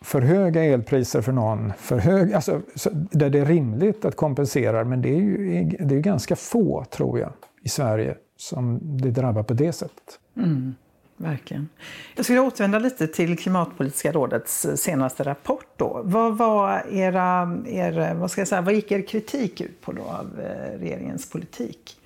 [0.00, 2.60] för höga elpriser för någon, för hög, alltså,
[3.10, 7.18] där det är rimligt att kompensera, men det är ju det är ganska få, tror
[7.18, 10.18] jag, i Sverige som det drabbar på det sättet.
[10.36, 10.74] Mm.
[11.16, 11.68] Verkligen.
[12.16, 15.66] Jag skulle återvända lite till Klimatpolitiska rådets eh, senaste rapport.
[15.76, 16.00] Då.
[16.04, 19.92] Vad, var era, er, eh, vad, ska jag säga, vad gick er kritik ut på
[19.92, 21.96] då av eh, regeringens politik?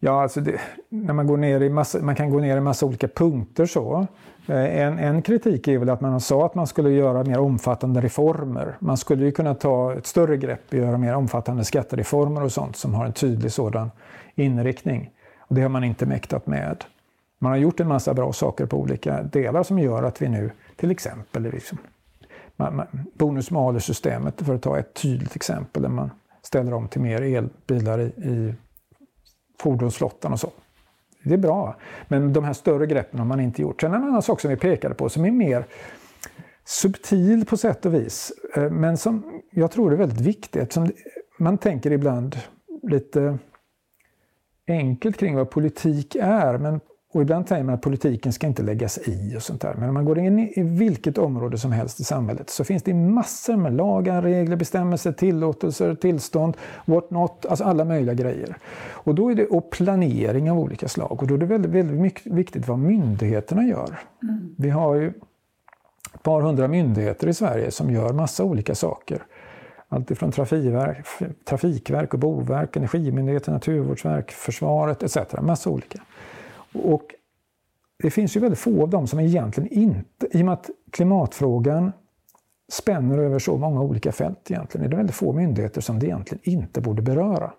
[0.00, 2.86] Ja, alltså det, när man, går ner i massa, man kan gå ner i massa
[2.86, 3.66] olika punkter.
[3.66, 4.06] så.
[4.48, 8.76] En, en kritik är väl att man sa att man skulle göra mer omfattande reformer.
[8.80, 12.76] Man skulle ju kunna ta ett större grepp och göra mer omfattande skattereformer och sånt
[12.76, 13.90] som har en tydlig sådan
[14.34, 15.10] inriktning.
[15.38, 16.84] Och det har man inte mäktat med.
[17.38, 20.50] Man har gjort en massa bra saker på olika delar som gör att vi nu
[20.76, 21.78] till exempel liksom,
[23.14, 26.10] bonus-malus-systemet för att ta ett tydligt exempel där man
[26.42, 28.54] ställer om till mer elbilar i, i
[29.58, 30.50] fordonsflottan och så.
[31.22, 31.76] Det är bra,
[32.08, 33.80] men de här större greppen har man inte gjort.
[33.80, 35.66] Sen en annan sak som vi pekade på som är mer
[36.64, 40.62] subtil på sätt och vis, eh, men som jag tror är väldigt viktigt.
[40.62, 40.90] eftersom
[41.38, 42.36] man tänker ibland
[42.82, 43.38] lite
[44.68, 46.80] enkelt kring vad politik är, men
[47.16, 49.74] och ibland säger man att politiken ska inte läggas i och sånt där.
[49.74, 52.94] Men om man går in i vilket område som helst i samhället så finns det
[52.94, 58.56] massor med lagar, regler, bestämmelser, tillåtelser, tillstånd, what not, alltså alla möjliga grejer.
[58.90, 61.22] Och då är det och planering av olika slag.
[61.22, 63.98] Och då är det väldigt, väldigt viktigt vad myndigheterna gör.
[64.22, 64.54] Mm.
[64.58, 65.08] Vi har ju
[66.14, 69.22] ett par hundra myndigheter i Sverige som gör massa olika saker.
[69.88, 71.06] Alltifrån trafikverk,
[71.44, 75.16] trafikverk och Boverk, Energimyndigheten, Naturvårdsverk, Försvaret etc.
[75.40, 76.00] Massa olika.
[76.84, 77.14] Och
[78.02, 81.92] det finns ju väldigt få av dem som egentligen inte, i och med att klimatfrågan
[82.68, 86.40] spänner över så många olika fält egentligen, är det väldigt få myndigheter som det egentligen
[86.44, 87.52] inte borde beröra.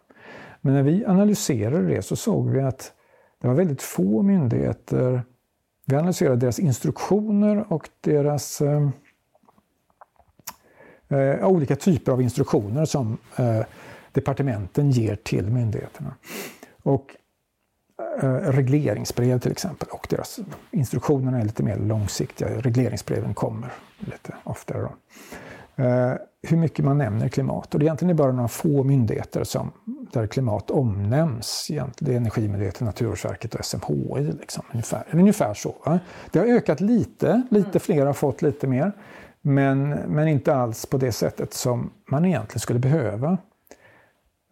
[0.61, 2.93] Men när vi analyserade det så såg vi att
[3.41, 5.23] det var väldigt få myndigheter
[5.89, 8.89] vi analyserade deras instruktioner och deras eh,
[11.09, 13.61] eh, olika typer av instruktioner som eh,
[14.11, 16.15] departementen ger till myndigheterna.
[16.83, 17.15] Och
[18.43, 20.39] regleringsbrev till exempel och deras
[20.71, 22.47] instruktioner är lite mer långsiktiga.
[22.61, 24.81] Regleringsbreven kommer lite oftare.
[24.81, 24.91] Då.
[25.83, 27.73] Eh, hur mycket man nämner klimat.
[27.73, 29.71] Och det är egentligen bara några få myndigheter som,
[30.13, 31.71] där klimat omnämns.
[31.99, 34.33] Det är Energimyndigheten, Naturvårdsverket och SMHI.
[34.39, 35.75] Liksom, ungefär, ungefär så.
[35.85, 35.99] Va?
[36.31, 37.79] Det har ökat lite, lite mm.
[37.79, 38.91] fler har fått lite mer.
[39.41, 43.37] Men, men inte alls på det sättet som man egentligen skulle behöva.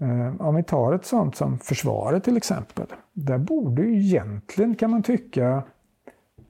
[0.02, 2.86] Eh, om vi tar ett sånt som försvaret till exempel.
[3.14, 5.64] Där borde ju egentligen, kan man tycka,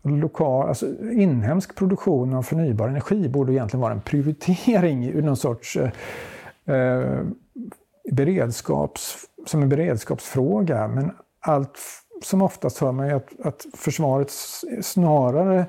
[0.01, 5.77] lokal, alltså inhemsk produktion av förnybar energi borde egentligen vara en prioritering ur någon sorts
[5.77, 5.91] eh,
[6.75, 7.21] eh,
[8.11, 10.87] beredskaps, som en beredskapsfråga.
[10.87, 11.79] Men allt
[12.23, 14.31] som oftast hör man ju att, att försvaret
[14.81, 15.65] snarare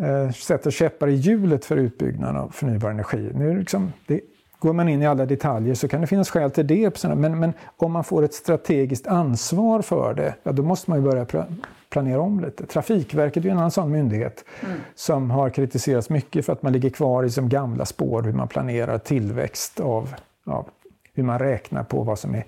[0.00, 3.30] eh, sätter käppar i hjulet för utbyggnaden av förnybar energi.
[3.34, 4.20] Nu liksom, det,
[4.66, 7.04] går man in i alla detaljer så kan det finnas skäl till det.
[7.04, 11.04] Men, men om man får ett strategiskt ansvar för det, ja, då måste man ju
[11.04, 11.46] börja
[11.90, 12.66] planera om lite.
[12.66, 14.78] Trafikverket är en annan sån myndighet mm.
[14.94, 18.48] som har kritiserats mycket för att man ligger kvar i som gamla spår hur man
[18.48, 20.68] planerar tillväxt av, av
[21.14, 22.44] hur man räknar på vad som är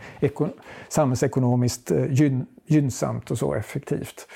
[0.89, 4.29] samhällsekonomiskt eh, gyn gynnsamt och så effektivt.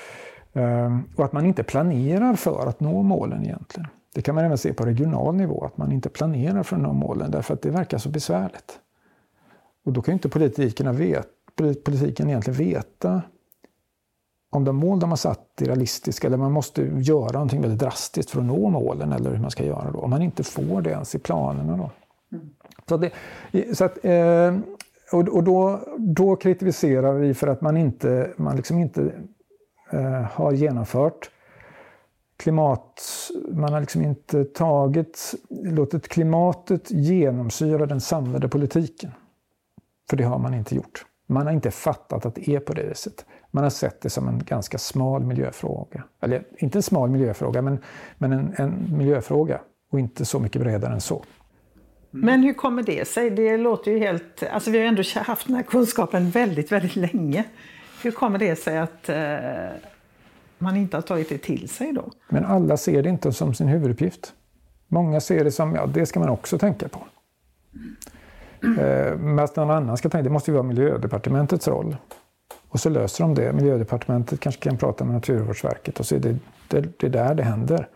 [0.53, 3.89] Um, och att man inte planerar för att nå målen egentligen.
[4.15, 7.31] Det kan man även se på regional nivå, att man inte planerar för nå målen
[7.31, 8.79] därför att det verkar så besvärligt.
[9.85, 11.29] Och då kan inte politikerna vet,
[11.85, 13.23] politiken egentligen veta
[14.51, 18.31] om de mål de har satt är realistiska eller man måste göra någonting väldigt drastiskt
[18.31, 19.99] för att nå målen eller hur man ska göra då.
[19.99, 21.91] Om man inte får det ens i planerna då.
[22.37, 22.51] Mm.
[22.89, 23.13] Så, det,
[23.77, 24.57] så att, eh,
[25.13, 29.13] och, och då, då kritiserar vi för att man inte, man liksom inte
[29.91, 31.31] eh, har genomfört
[32.43, 33.03] klimat...
[33.49, 39.11] Man har liksom inte tagit, låtit klimatet genomsyra den samlade politiken.
[40.11, 41.07] För det har man inte gjort.
[41.27, 43.27] Man har inte fattat att det är på det viset.
[43.51, 46.05] Man har sett det som en ganska smal miljöfråga.
[46.21, 47.79] Eller inte en smal miljöfråga, men,
[48.19, 49.61] men en, en miljöfråga.
[49.93, 51.25] Och inte så mycket bredare än så.
[52.11, 53.31] Men hur kommer det sig?
[53.31, 54.43] Det låter ju helt...
[54.43, 57.45] Alltså vi har ändå haft den här kunskapen väldigt, väldigt länge.
[58.03, 59.17] Hur kommer det sig att eh,
[60.63, 62.11] man inte har tagit det till sig då?
[62.29, 64.35] Men alla ser det inte som sin huvuduppgift.
[64.89, 66.99] Många ser det som, ja det ska man också tänka på.
[68.63, 68.79] Mm.
[68.79, 71.97] Eh, men någon annan ska tänka, det måste ju vara miljödepartementets roll.
[72.69, 73.53] Och så löser de det.
[73.53, 76.37] Miljödepartementet kanske kan prata med Naturvårdsverket och så är det,
[76.69, 77.89] det, det är där det händer.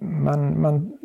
[0.00, 0.97] Man, man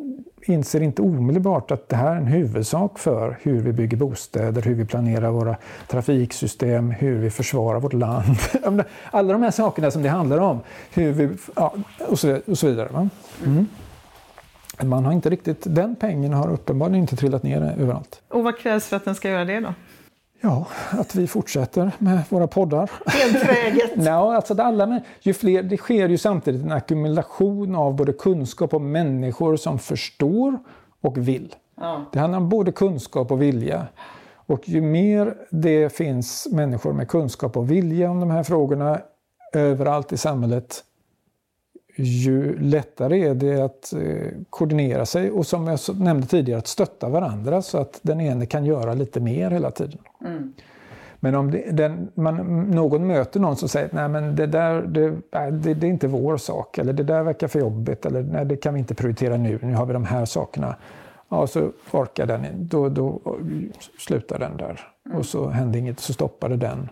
[0.48, 4.74] inser inte omedelbart att det här är en huvudsak för hur vi bygger bostäder, hur
[4.74, 5.56] vi planerar våra
[5.88, 8.36] trafiksystem, hur vi försvarar vårt land.
[9.10, 10.60] Alla de här sakerna som det handlar om.
[10.94, 11.74] Hur vi, ja,
[12.08, 13.08] och, så, och så vidare.
[13.44, 13.66] Mm.
[14.82, 18.22] Man har inte riktigt, den pengen har uppenbarligen inte trillat ner överallt.
[18.28, 19.74] Och vad krävs för att den ska göra det då?
[20.44, 22.90] Ja, att vi fortsätter med våra poddar.
[23.26, 23.92] Enträget!
[23.96, 28.80] ja, alltså alla, ju fler, det sker ju samtidigt en ackumulation av både kunskap och
[28.80, 30.58] människor som förstår
[31.00, 31.54] och vill.
[31.80, 32.04] Ja.
[32.12, 33.86] Det handlar om både kunskap och vilja.
[34.46, 39.00] Och ju mer det finns människor med kunskap och vilja om de här frågorna
[39.52, 40.84] överallt i samhället,
[41.96, 47.08] ju lättare är det att eh, koordinera sig och som jag nämnde tidigare att stötta
[47.08, 49.98] varandra så att den ene kan göra lite mer hela tiden.
[50.24, 50.52] Mm.
[51.20, 52.36] Men om det, den, man,
[52.70, 55.10] någon möter någon som säger nej men det där det,
[55.50, 58.56] det, det, är inte vår sak eller det där verkar för jobbigt eller nej det
[58.56, 60.76] kan vi inte prioritera nu, nu har vi de här sakerna.
[61.28, 63.20] Ja, så orkar den, då, då
[63.98, 64.80] slutar den där.
[65.06, 65.18] Mm.
[65.18, 66.88] Och så händer inget, så stoppade den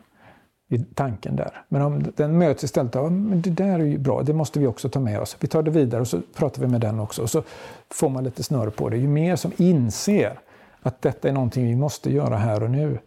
[0.73, 1.65] i tanken där.
[1.69, 4.67] Men om den möts istället av men det där är ju bra, det måste vi
[4.67, 5.37] också ta med oss.
[5.41, 7.23] Vi tar det vidare och så pratar vi med den också.
[7.23, 7.43] Och så
[7.91, 8.97] får man lite snurr på det.
[8.97, 10.39] Ju mer som inser
[10.83, 12.99] att detta är någonting vi måste göra här och nu,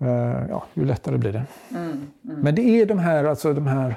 [0.00, 1.44] eh, ja, ju lättare blir det.
[1.70, 2.40] Mm, mm.
[2.40, 3.96] Men det är de här, alltså de här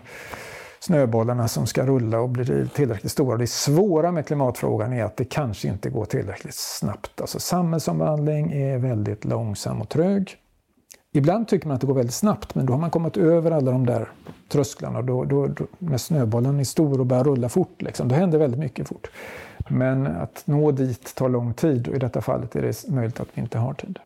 [0.80, 3.38] snöbollarna som ska rulla och bli tillräckligt stora.
[3.38, 7.22] Det svåra med klimatfrågan är att det kanske inte går tillräckligt snabbt.
[7.22, 10.38] Alltså samhällsomvandling är väldigt långsam och trög.
[11.16, 13.72] Ibland tycker man att det går väldigt snabbt, men då har man kommit över alla
[13.72, 14.09] de där
[14.49, 15.01] trösklarna.
[15.01, 18.59] Då, då, då, när snöbollen är stor och börjar rulla fort, liksom, då händer väldigt
[18.59, 19.07] mycket fort.
[19.70, 23.28] Men att nå dit tar lång tid och i detta fallet är det möjligt att
[23.34, 23.99] vi inte har tid.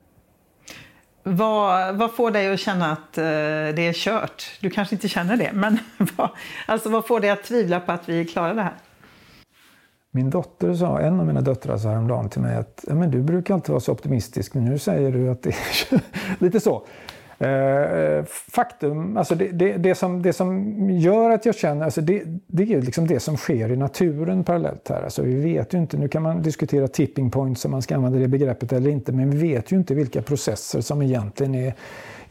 [1.24, 4.58] Vad, vad får dig att känna att eh, det är kört?
[4.62, 5.78] Du kanske inte känner det, men
[6.18, 6.30] vad,
[6.66, 8.74] alltså vad får dig att tvivla på att vi klarar det här?
[10.12, 13.22] Min dotter sa, en av mina döttrar sa häromdagen till mig att ja, men du
[13.22, 16.01] brukar alltid vara så optimistisk, men nu säger du att det är
[16.43, 16.84] lite så.
[17.39, 22.24] Eh, faktum, alltså det, det, det, som, det som gör att jag känner, alltså det,
[22.47, 25.01] det är liksom det som sker i naturen parallellt här.
[25.03, 28.20] Alltså vi vet ju inte, nu kan man diskutera tipping points om man ska använda
[28.20, 31.74] det begreppet eller inte, men vi vet ju inte vilka processer som egentligen är,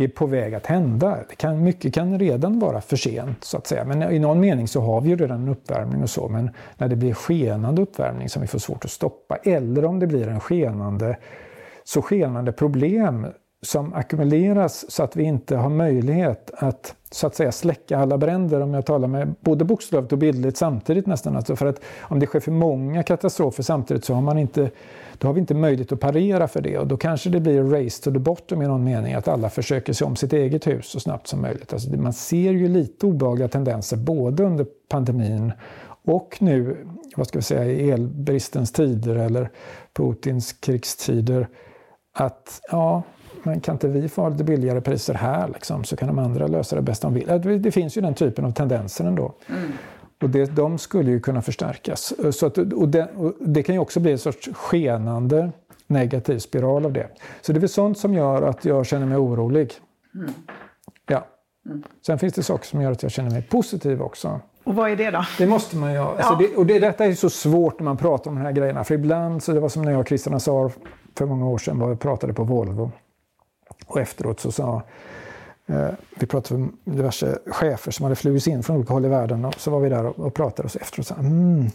[0.04, 1.18] är på väg att hända.
[1.28, 4.68] Det kan, mycket kan redan vara för sent så att säga, men i någon mening
[4.68, 8.28] så har vi ju redan en uppvärmning och så, men när det blir skenande uppvärmning
[8.28, 11.16] som vi får svårt att stoppa, eller om det blir en skenande
[11.84, 13.26] så skenande problem
[13.62, 18.60] som ackumuleras så att vi inte har möjlighet att så att säga släcka alla bränder
[18.60, 21.36] om jag talar med både bokstavligt och bildligt samtidigt nästan.
[21.36, 24.70] Alltså för att om det sker för många katastrofer samtidigt så har man inte,
[25.18, 28.02] då har vi inte möjlighet att parera för det och då kanske det blir race
[28.02, 31.00] to the bottom i någon mening att alla försöker se om sitt eget hus så
[31.00, 31.72] snabbt som möjligt.
[31.72, 35.52] Alltså man ser ju lite obehagliga tendenser både under pandemin
[36.04, 36.86] och nu,
[37.16, 39.50] vad ska vi säga, i elbristens tider eller
[39.92, 41.48] Putins krigstider
[42.12, 43.02] att ja,
[43.46, 46.76] men kan inte vi få lite billigare priser här liksom, så kan de andra lösa
[46.76, 47.62] det bäst de vill.
[47.62, 49.34] Det finns ju den typen av tendenser ändå.
[49.48, 49.72] Mm.
[50.22, 52.14] Och det, de skulle ju kunna förstärkas.
[52.32, 55.52] Så att, och det, och det, kan ju också bli en sorts skenande
[55.86, 57.08] negativ spiral av det.
[57.40, 59.72] Så det är väl sånt som gör att jag känner mig orolig.
[60.14, 60.30] Mm.
[61.08, 61.26] Ja.
[61.66, 61.82] Mm.
[62.06, 64.40] Sen finns det saker som gör att jag känner mig positiv också.
[64.64, 65.24] Och vad är det då?
[65.38, 66.16] Det måste man ju ha.
[66.16, 68.84] Alltså det, och det, detta är så svårt när man pratar om de här grejerna.
[68.84, 70.72] För ibland, så det var som när jag och Christian Azar
[71.14, 72.90] för många år sedan var och pratade på Volvo.
[73.86, 74.82] Och efteråt så sa
[75.66, 79.44] eh, vi pratade med diverse chefer som hade flugits in från olika håll i världen
[79.44, 81.70] och så var vi där och, och pratade och så efteråt sa mm,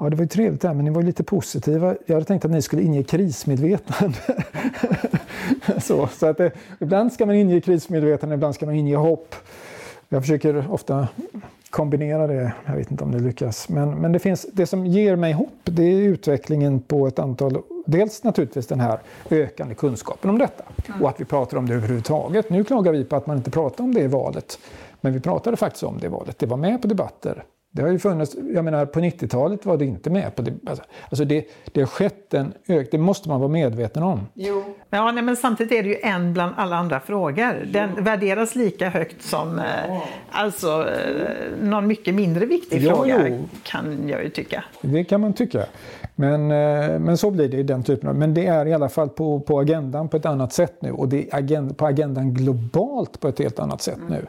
[0.00, 1.96] ja det var ju trevligt där men ni var lite positiva.
[2.06, 4.18] Jag hade tänkt att ni skulle inge krismedvetande.
[5.82, 6.50] så så att det,
[6.80, 9.34] ibland ska man inge krismedvetande, ibland ska man inge hopp.
[10.08, 11.08] Jag försöker ofta
[11.70, 12.52] kombinera det.
[12.66, 13.68] Jag vet inte om det lyckas.
[13.68, 17.62] Men, men det, finns, det som ger mig hopp det är utvecklingen på ett antal
[17.86, 20.64] Dels naturligtvis den här ökande kunskapen om detta
[21.00, 22.50] och att vi pratar om det överhuvudtaget.
[22.50, 24.58] Nu klagar vi på att man inte pratar om det i valet.
[25.00, 26.38] Men vi pratade faktiskt om det i valet.
[26.38, 27.44] Det var med på debatter.
[27.74, 30.52] Det har ju funnits, jag menar på 90-talet var det inte med på det.
[30.66, 34.26] Alltså, alltså det, det har skett en ökning, det måste man vara medveten om.
[34.34, 34.64] Jo.
[34.90, 37.68] Ja, nej, men samtidigt är det ju en bland alla andra frågor.
[37.72, 38.02] Den jo.
[38.02, 39.64] värderas lika högt som eh,
[40.30, 43.48] alltså, eh, någon mycket mindre viktig jo, fråga jo.
[43.62, 44.64] kan jag ju tycka.
[44.80, 45.66] Det kan man tycka.
[46.14, 48.88] Men, eh, men så blir det i den typen av, men det är i alla
[48.88, 52.34] fall på, på agendan på ett annat sätt nu och det är agenda, på agendan
[52.34, 54.08] globalt på ett helt annat sätt mm.
[54.12, 54.26] nu.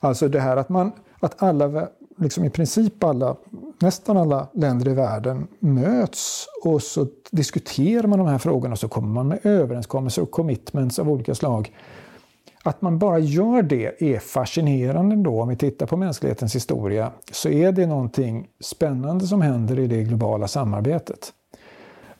[0.00, 1.88] Alltså det här att man, att alla
[2.18, 3.36] liksom i princip alla,
[3.78, 8.88] nästan alla länder i världen möts och så diskuterar man de här frågorna och så
[8.88, 11.72] kommer man med överenskommelser och commitments av olika slag.
[12.62, 15.42] Att man bara gör det är fascinerande då.
[15.42, 20.02] Om vi tittar på mänsklighetens historia så är det någonting spännande som händer i det
[20.02, 21.32] globala samarbetet.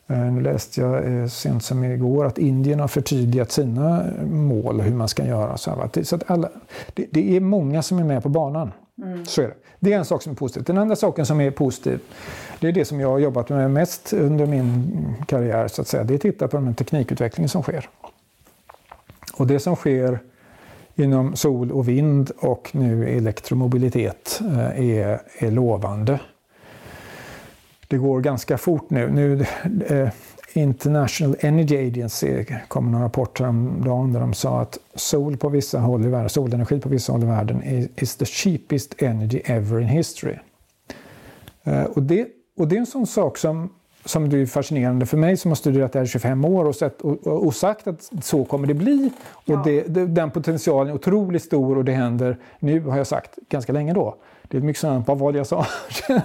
[0.07, 4.94] Eh, nu läste jag eh, sent som igår att Indien har förtydligat sina mål, hur
[4.94, 5.57] man ska göra.
[5.57, 5.70] Så
[6.16, 6.49] att alla,
[6.94, 8.72] det, det är många som är med på banan.
[9.03, 9.26] Mm.
[9.26, 9.55] Så är det.
[9.80, 10.64] Det är en sak som är positiv.
[10.64, 12.01] Den andra saken som är positiv,
[12.61, 16.05] det är det som jag har jobbat med mest under min karriär, så att säga.
[16.05, 17.88] Det är att titta på den teknikutvecklingen som sker.
[19.34, 20.18] Och det som sker
[20.94, 26.20] inom sol och vind och nu elektromobilitet eh, är, är lovande.
[27.88, 29.11] Det går ganska fort nu.
[29.11, 29.46] nu
[29.86, 30.09] eh,
[30.53, 36.05] International Energy Agency kom en rapport häromdagen där de sa att sol på vissa håll
[36.05, 40.36] i världen, solenergi på vissa håll i världen is the cheapest energy ever in history.
[41.64, 42.26] Eh, och det,
[42.57, 43.70] och det är en sån sak som,
[44.05, 47.01] som är fascinerande för mig som har studerat det här i 25 år och, sett,
[47.01, 49.11] och, och, sagt att så kommer det bli.
[49.30, 49.62] Och ja.
[49.64, 53.72] det, det, den potentialen är otroligt stor och det händer nu, har jag sagt, ganska
[53.72, 54.16] länge då.
[54.49, 55.66] Det är mycket sådant, vad jag sa?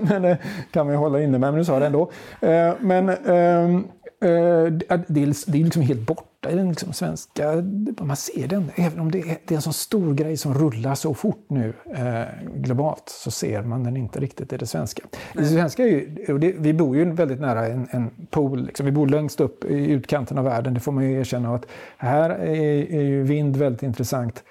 [0.00, 0.38] men det
[0.70, 2.10] kan man ju hålla inne med, men nu sa det ändå.
[2.40, 3.84] Eh, men ehm,
[4.20, 7.54] eh, det är liksom helt borta i den liksom svenska...
[8.00, 10.94] Man ser den, även om det är, det är en sån stor grej som rullar
[10.94, 12.22] så fort nu eh,
[12.54, 15.02] globalt, så ser man den inte riktigt i det svenska.
[15.34, 18.92] Det svenska är ju, det, vi bor ju väldigt nära en, en pool, liksom, vi
[18.92, 21.54] bor längst upp i utkanten av världen, det får man ju erkänna.
[21.54, 24.44] Att här är, är ju vind väldigt intressant.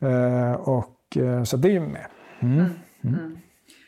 [0.00, 0.52] Eh,
[1.10, 2.06] och, eh, så det är ju med.
[2.40, 2.64] Mm.
[3.04, 3.38] Mm.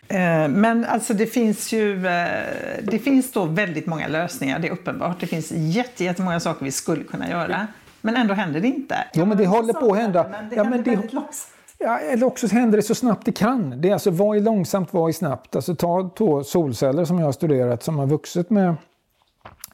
[0.08, 4.72] Eh, men alltså det finns ju eh, det finns då väldigt många lösningar, det är
[4.72, 5.20] uppenbart.
[5.20, 7.66] Det finns jättemånga saker vi skulle kunna göra.
[8.00, 8.96] Men ändå händer det inte.
[9.14, 10.26] Jo, men det håller på att hända.
[10.30, 11.54] Men det ja, men det, långsamt.
[11.78, 13.80] Ja, eller också händer det så snabbt det kan.
[13.80, 15.56] Det är alltså vad är långsamt, vad är snabbt?
[15.56, 18.74] Alltså ta två solceller som jag har studerat som har vuxit med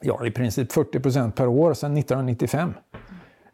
[0.01, 2.73] ja, i princip 40 procent per år sedan 1995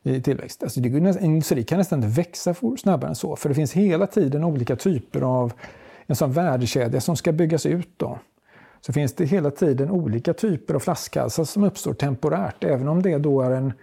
[0.03, 0.63] i tillväxt.
[0.63, 4.07] Alltså det, en industri kan nästan inte växa snabbare än så, för det finns hela
[4.07, 5.53] tiden olika typer av
[6.05, 7.89] en sån värdekedja som ska byggas ut.
[7.97, 8.19] Då.
[8.81, 13.17] Så finns det hela tiden olika typer av flaskhalsar som uppstår temporärt, även om det
[13.17, 13.73] då är en,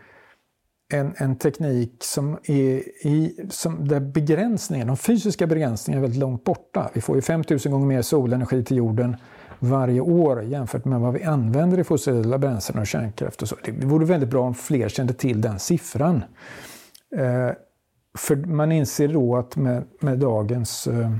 [0.92, 6.44] en, en teknik som är i, som, där begränsningen, de fysiska begränsningarna är väldigt långt
[6.44, 6.90] borta.
[6.94, 9.16] Vi får ju 5000 gånger mer solenergi till jorden
[9.60, 13.42] varje år jämfört med vad vi använder i fossila bränslen och kärnkraft.
[13.42, 13.56] Och så.
[13.64, 16.24] Det vore väldigt bra om fler kände till den siffran.
[17.16, 17.50] Eh,
[18.18, 21.16] för man inser då att med, med dagens eh,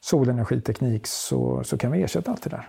[0.00, 2.68] solenergiteknik så, så kan vi ersätta allt det där.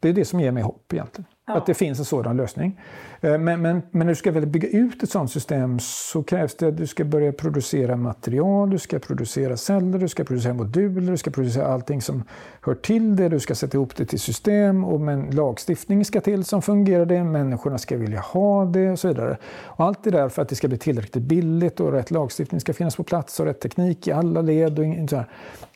[0.00, 1.26] Det är det som ger mig hopp egentligen.
[1.46, 1.54] Ja.
[1.54, 2.80] Att det finns en sådan lösning.
[3.20, 6.54] Eh, men, men, men när du ska väl bygga ut ett sådant system så krävs
[6.54, 11.10] det att du ska börja producera material, du ska producera celler, du ska producera moduler,
[11.10, 12.24] du ska producera allting som
[12.60, 16.44] hör till det, du ska sätta ihop det till system och men lagstiftning ska till
[16.44, 19.36] som fungerar det, människorna ska vilja ha det och så vidare.
[19.64, 22.72] Och allt det där för att det ska bli tillräckligt billigt och rätt lagstiftning ska
[22.74, 25.28] finnas på plats och rätt teknik i alla led och, så här.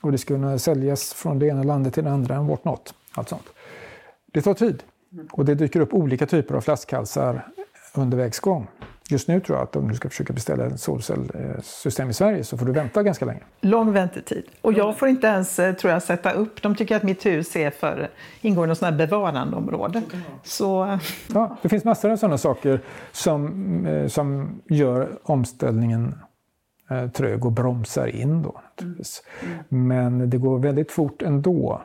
[0.02, 2.94] och det ska kunna säljas från det ena landet till det andra, and what not.
[3.14, 3.46] Allt sånt.
[4.32, 4.82] Det tar tid.
[5.32, 7.46] Och det dyker upp olika typer av flaskhalsar
[7.94, 8.66] under vägs gång.
[9.10, 12.58] Just nu tror jag att om du ska försöka beställa ett solcellssystem i Sverige så
[12.58, 13.40] får du vänta ganska länge.
[13.60, 14.44] Lång väntetid.
[14.60, 16.62] Och jag får inte ens, eh, tror jag, sätta upp.
[16.62, 18.10] De tycker att mitt hus är för,
[18.40, 20.02] ingår i något sånt bevarandeområde.
[20.42, 20.98] Så...
[21.34, 22.80] Ja, det finns massor av sådana saker
[23.12, 26.14] som, eh, som gör omställningen
[26.90, 28.42] eh, trög och bromsar in.
[28.42, 28.60] Då.
[28.80, 28.96] Mm.
[29.68, 31.82] Men det går väldigt fort ändå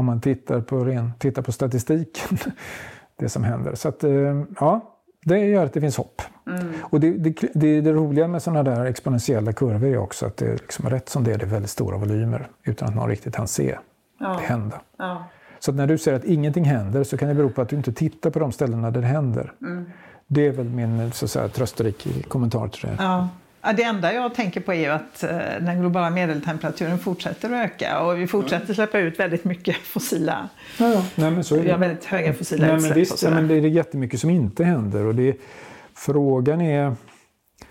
[0.00, 2.38] om man tittar på, ren, tittar på statistiken,
[3.16, 3.74] det som händer.
[3.74, 6.22] Så att, eh, ja, det gör att det finns hopp.
[6.46, 6.72] Mm.
[6.82, 10.46] Och det, det, det, det, roliga med sådana där exponentiella kurvor är också att det
[10.46, 13.34] är liksom rätt som det är, det är väldigt stora volymer utan att någon riktigt
[13.34, 13.78] kan se
[14.18, 14.28] ja.
[14.28, 14.80] det hända.
[14.98, 15.24] Ja.
[15.58, 17.92] Så när du säger att ingenting händer så kan det bero på att du inte
[17.92, 19.52] tittar på de ställena där det händer.
[19.60, 19.90] Mm.
[20.26, 22.96] Det är väl min så att säga, trösterik kommentar till det.
[22.98, 23.28] Ja.
[23.62, 28.00] Ja, det enda jag tänker på är att eh, den globala medeltemperaturen fortsätter att öka
[28.00, 30.48] och vi fortsätter släppa ut väldigt mycket fossila...
[30.78, 31.04] Ja, ja.
[31.14, 31.64] Nej, men så är det.
[31.64, 32.90] Vi har väldigt höga fossila Nej, utsläpp.
[32.90, 35.04] Men visst, ja, men det är jättemycket som inte händer.
[35.04, 35.36] Och det,
[35.94, 36.94] frågan är...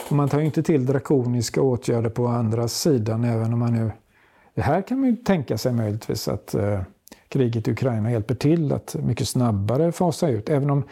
[0.09, 3.91] Man tar ju inte till drakoniska åtgärder på andra sidan även om man nu...
[4.55, 6.81] Det här kan man ju tänka sig möjligtvis att eh,
[7.29, 10.49] kriget i Ukraina hjälper till att mycket snabbare fasa ut.
[10.49, 10.83] Även om...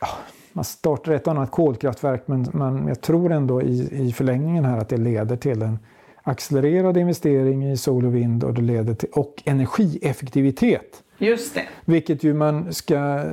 [0.00, 0.08] Ja,
[0.52, 4.88] man startar ett annat kolkraftverk men man, jag tror ändå i, i förlängningen här att
[4.88, 5.78] det leder till en
[6.22, 11.02] accelererad investering i sol och vind och, det leder till, och energieffektivitet.
[11.18, 11.62] Just det.
[11.84, 13.24] Vilket ju man ska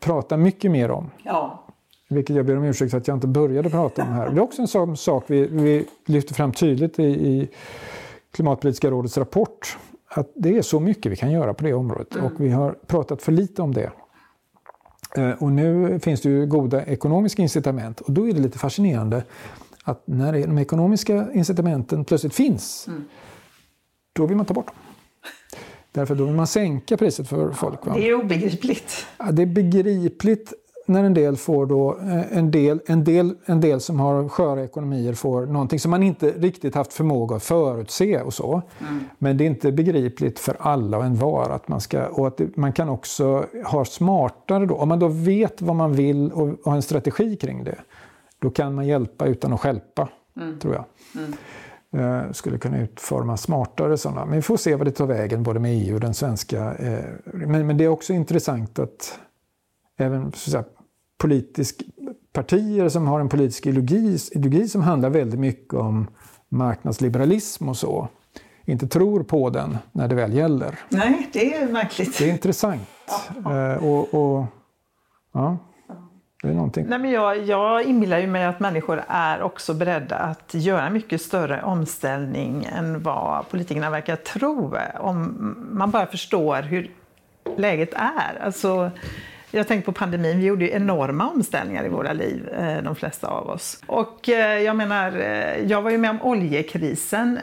[0.00, 1.10] prata mycket mer om.
[1.22, 1.64] Ja.
[2.08, 4.30] Vilket jag ber om ursäkt för att jag inte började prata om här.
[4.30, 7.48] Det är också en sån sak vi, vi lyfter fram tydligt i, i
[8.30, 9.78] Klimatpolitiska rådets rapport.
[10.08, 12.26] Att det är så mycket vi kan göra på det området mm.
[12.26, 13.90] och vi har pratat för lite om det.
[15.16, 19.24] Eh, och nu finns det ju goda ekonomiska incitament och då är det lite fascinerande
[19.84, 23.04] att när de ekonomiska incitamenten plötsligt finns, mm.
[24.12, 24.74] då vill man ta bort dem.
[25.92, 27.86] Därför då vill man sänka priset för folk.
[27.86, 27.94] Va?
[27.94, 29.06] Det är obegripligt.
[29.18, 30.52] Ja, det är begripligt
[30.86, 34.64] när en del får då, eh, en del, en, del, en del som har sköra
[34.64, 38.62] ekonomier får någonting som man inte riktigt haft förmåga att förutse och så.
[38.80, 39.04] Mm.
[39.18, 42.36] Men det är inte begripligt för alla och en var att man ska, och att
[42.36, 46.48] det, man kan också ha smartare då, om man då vet vad man vill och,
[46.48, 47.78] och har en strategi kring det,
[48.38, 50.58] då kan man hjälpa utan att skälpa, mm.
[50.58, 50.84] tror jag.
[51.14, 51.32] Mm.
[51.94, 54.24] Uh, skulle kunna utforma smartare sådana.
[54.24, 56.74] Men vi får se vad det tar vägen både med EU och den svenska.
[56.74, 59.18] Uh, men, men det är också intressant att
[59.96, 60.75] även så att säga,
[61.18, 61.82] politisk,
[62.32, 66.06] partier som har en politisk ideologi, ideologi som handlar väldigt mycket om
[66.48, 68.08] marknadsliberalism och så,
[68.64, 70.78] inte tror på den när det väl gäller.
[70.88, 72.18] Nej, det är märkligt.
[72.18, 72.88] Det är intressant.
[73.44, 73.50] Ja.
[73.50, 74.46] Uh, och, och,
[75.32, 75.58] ja,
[76.42, 76.86] det är någonting.
[76.88, 81.22] Nej, men jag, jag inbillar ju mig att människor är också beredda att göra mycket
[81.22, 84.76] större omställning än vad politikerna verkar tro.
[85.00, 86.90] Om man bara förstår hur
[87.56, 88.42] läget är.
[88.42, 88.90] Alltså,
[89.56, 93.28] Jag tänker på pandemin, vi gjorde ju enorma omställningar i våra liv, eh, de flesta
[93.28, 93.80] av oss.
[93.86, 97.40] Och eh, jag menar, eh, jag var ju med om oljekrisen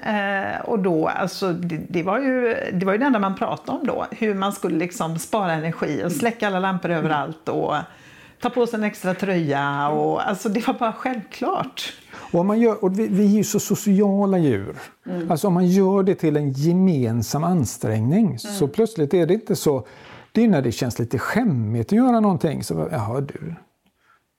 [0.64, 3.88] och då, alltså det, det, var ju, det var ju det enda man pratade om
[3.88, 4.05] då.
[4.11, 7.76] Hur man skulle liksom spara energi och släcka alla lampor överallt och
[8.41, 9.89] ta på sig en extra tröja.
[9.89, 11.93] Och, alltså det var bara självklart.
[12.32, 14.76] Och, man gör, och vi, vi är ju så sociala djur.
[15.05, 15.32] Mm.
[15.32, 18.38] Alltså om man gör det till en gemensam ansträngning mm.
[18.38, 19.88] så plötsligt är det inte så...
[20.34, 22.63] Det är när det känns lite skämmigt att göra någonting.
[22.63, 23.55] Så, Jaha, du,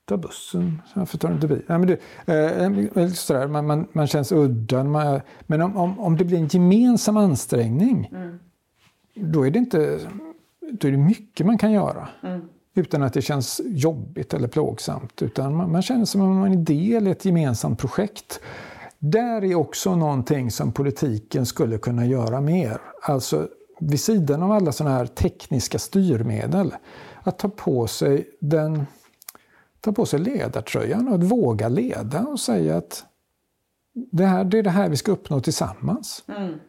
[0.05, 1.61] ta bussen, varför tar du inte bil?
[1.67, 1.93] Nej, men du,
[3.01, 4.83] eh, sådär, man, man, man känns udda.
[4.83, 8.39] Man, men om, om, om det blir en gemensam ansträngning, mm.
[9.15, 9.99] då är det inte
[10.71, 12.09] då är det mycket man kan göra.
[12.23, 12.41] Mm
[12.75, 15.21] utan att det känns jobbigt eller plågsamt.
[15.21, 18.39] Utan man, man känner som om man är del i ett gemensamt projekt.
[18.99, 22.81] Där är också någonting som politiken skulle kunna göra mer.
[23.01, 23.47] Alltså
[23.79, 26.75] vid sidan av alla sådana här tekniska styrmedel.
[27.23, 28.85] Att ta på sig den
[29.81, 33.05] ta på sig ledartröjan och att våga leda och säga att
[34.11, 36.23] det, här, det är det här vi ska uppnå tillsammans.
[36.27, 36.59] Mm.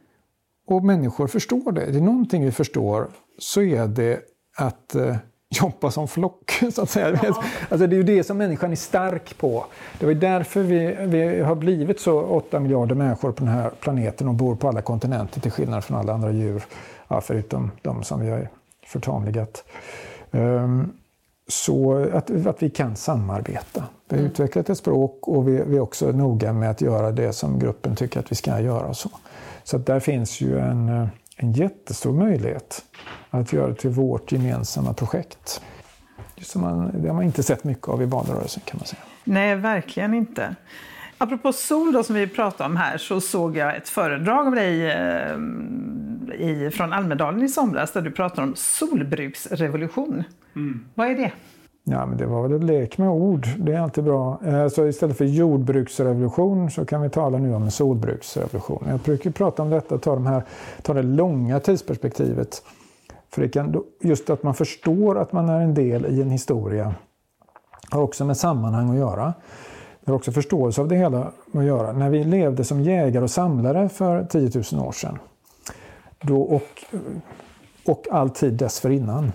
[0.67, 1.87] Och människor förstår det.
[1.87, 4.21] Det är någonting vi förstår så är det
[4.57, 5.17] att eh,
[5.61, 6.51] jobba som flock.
[6.73, 7.21] Så att säga.
[7.23, 7.43] Ja.
[7.69, 9.67] Alltså, det är ju det som människan är stark på.
[9.99, 14.29] Det var därför vi, vi har blivit så 8 miljarder människor på den här planeten
[14.29, 16.63] och bor på alla kontinenter till skillnad från alla andra djur.
[17.09, 18.49] Ja, förutom de som vi har
[18.87, 19.65] förtamligat.
[20.31, 20.93] Um,
[21.49, 23.85] så att, att vi kan samarbeta.
[24.09, 24.31] Vi har mm.
[24.31, 27.97] utvecklat ett språk och vi, vi är också noga med att göra det som gruppen
[27.97, 28.95] tycker att vi ska göra.
[28.95, 29.11] Så,
[29.65, 32.85] så att där finns ju en en jättestor möjlighet
[33.31, 35.63] att göra till vårt gemensamma projekt.
[36.41, 39.03] Som man, det har man inte sett mycket av i valrörelsen kan man säga.
[39.25, 40.57] Nej, verkligen inte.
[41.19, 44.91] Apropå sol då, som vi pratade om här så såg jag ett föredrag av dig
[44.91, 45.37] eh,
[46.35, 50.25] i, från Almedalen i somras där du pratade om solbruksrevolution.
[50.57, 50.85] Mm.
[50.95, 51.33] Vad är det?
[51.89, 53.49] Ja, men det var väl en lek med ord.
[53.59, 54.39] Det är alltid bra.
[54.47, 58.85] Eh, så istället för jordbruksrevolution så kan vi tala nu om en solbruksrevolution.
[58.89, 60.43] Jag brukar prata om detta, ta, de här,
[60.83, 62.63] ta det långa tidsperspektivet.
[63.31, 66.95] För det kan, just att man förstår att man är en del i en historia
[67.91, 69.35] har också med sammanhang att göra.
[70.05, 71.93] Det har också förståelse av det hela att göra.
[71.93, 75.19] När vi levde som jägare och samlare för 10 000 år sedan
[76.21, 76.85] då och,
[77.87, 79.33] och all tid dessförinnan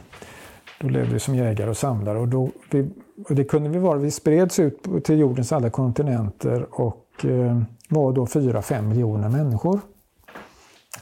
[0.81, 2.19] då levde vi som jägare och samlare.
[2.19, 2.89] Och, då, vi,
[3.29, 3.97] och det kunde vi vara.
[3.97, 9.79] Vi spreds ut till jordens alla kontinenter och eh, var då 4-5 miljoner människor.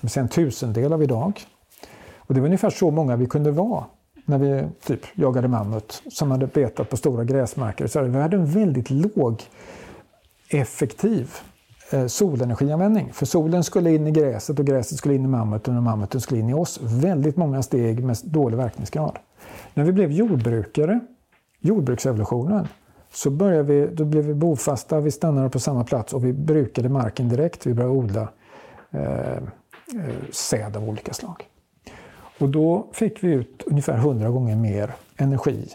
[0.08, 1.42] Sen en tusendel av idag.
[2.18, 3.86] Och det var ungefär så många vi kunde vara
[4.26, 7.88] när vi typ jagade mammut som hade betat på stora gräsmarker.
[7.88, 9.44] Så vi hade en väldigt låg
[10.50, 11.32] effektiv
[11.92, 13.14] eh, solenergianvändning.
[13.14, 16.40] För solen skulle in i gräset och gräset skulle in i mammuten och mammuten skulle
[16.40, 16.80] in i oss.
[16.82, 19.20] Väldigt många steg med dålig verkningsgrad.
[19.74, 21.00] När vi blev jordbrukare,
[21.60, 22.68] jordbruksrevolutionen,
[23.12, 26.89] så började vi, då blev vi bofasta, vi stannade på samma plats och vi brukade
[26.89, 27.66] marken direkt.
[27.66, 28.30] Vi började odla
[28.91, 29.39] eh, eh
[30.32, 31.45] säd av olika slag.
[32.39, 35.70] Och då fick vi ut ungefär 100 gånger mer energi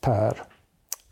[0.00, 0.42] per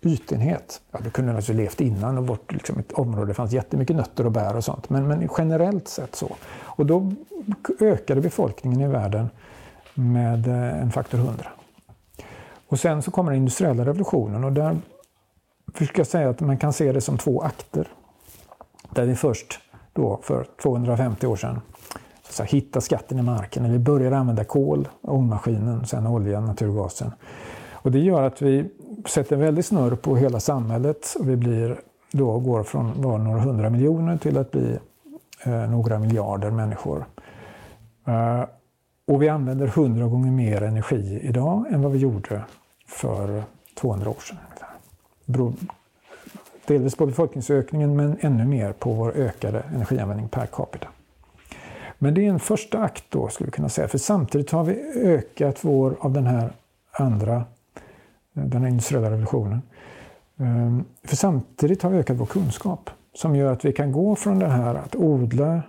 [0.02, 0.80] ytenhet.
[0.90, 4.32] Ja, du kunde naturligtvis levt innan och vårt liksom, ett område fanns jättemycket nötter och
[4.32, 4.90] bär och sånt.
[4.90, 6.36] Men, men generellt sett så.
[6.62, 7.12] Och då
[7.80, 9.30] ökade befolkningen i världen
[9.94, 11.46] med eh, en faktor 100.
[12.68, 14.78] Och sen så kommer den industriella revolutionen och där
[15.74, 17.88] försöker jag säga att man kan se det som två akter.
[18.90, 19.60] Där vi först
[19.92, 21.60] då för 250 år sedan
[22.30, 27.12] så hittar skatten i marken, eller vi börjar använda kol, ångmaskinen, sen oljan, naturgasen.
[27.72, 28.70] Och det gör att vi
[29.06, 31.80] sätter väldigt snurr på hela samhället och vi blir,
[32.12, 34.78] då går från var några hundra miljoner till att bli
[35.44, 37.04] eh, några miljarder människor.
[38.04, 38.44] Eh,
[39.06, 42.42] och vi använder hundra gånger mer energi idag än vad vi gjorde
[42.88, 43.42] för
[43.74, 44.36] 200 år sedan.
[45.24, 45.52] Beror
[46.66, 50.88] delvis på befolkningsökningen men ännu mer på vår ökade energianvändning per capita.
[51.98, 53.88] Men det är en första akt då, skulle vi kunna säga.
[53.88, 56.52] För samtidigt har vi ökat vår, av den här
[56.92, 57.44] andra,
[58.32, 59.62] den här industriella revolutionen.
[60.38, 64.38] Ehm, för samtidigt har vi ökat vår kunskap som gör att vi kan gå från
[64.38, 65.62] det här att odla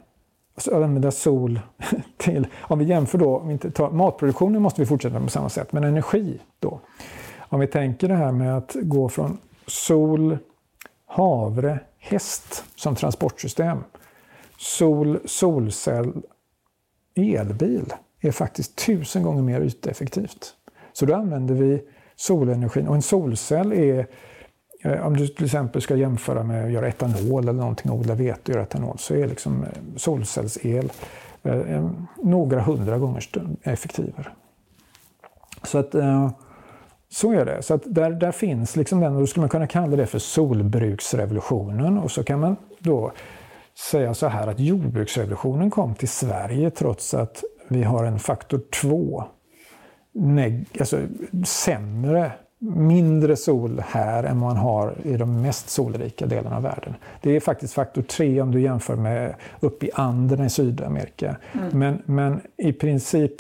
[0.68, 1.60] använda sol
[2.18, 5.50] till, om vi jämför då, om vi inte tar, matproduktionen måste vi fortsätta på samma
[5.50, 6.80] sätt, men energi då.
[7.38, 9.38] Om vi tänker det här med att gå från
[9.68, 10.38] sol,
[11.06, 13.78] havre, häst som transportsystem.
[14.58, 16.14] Sol, solcell,
[17.16, 20.54] elbil är faktiskt tusen gånger mer yteffektivt.
[20.94, 21.82] Så då använder vi
[22.16, 24.08] solenergin och en solcell är
[24.82, 28.42] Eh, om du till exempel ska jämföra med att göra etanol eller någonting, odla vete
[28.44, 30.92] och göra etanol, så är liksom eh, solcellsel
[31.44, 31.90] eh,
[32.24, 33.24] några hundra gånger
[33.64, 34.28] effektivare.
[35.64, 35.96] Så att
[37.12, 37.62] Så är det.
[37.62, 40.20] Så att där, där finns liksom den, och då skulle man kunna kalla det för
[40.20, 41.98] solbruksrevolutionen.
[41.98, 43.12] Och så kan man då
[43.92, 49.24] säga så här att jordbruksrevolutionen kom till Sverige trots att vi har en faktor 2
[50.80, 51.00] alltså,
[51.46, 52.32] sämre
[52.62, 56.96] mindre sol här än man har i de mest solrika delarna av världen.
[57.22, 61.36] Det är faktiskt faktor 3 om du jämför med uppe i Anderna i Sydamerika.
[61.54, 61.80] Mm.
[61.80, 63.32] Men, men i princip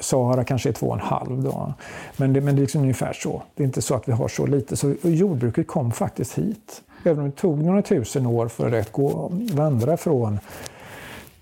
[0.00, 1.74] Sahara kanske är 2,5 då.
[2.16, 3.42] Men det, men det är liksom ungefär så.
[3.54, 4.76] Det är inte så att vi har så lite.
[4.76, 6.82] Så jordbruket kom faktiskt hit.
[7.04, 10.38] Även om det tog några tusen år för att gå, vandra från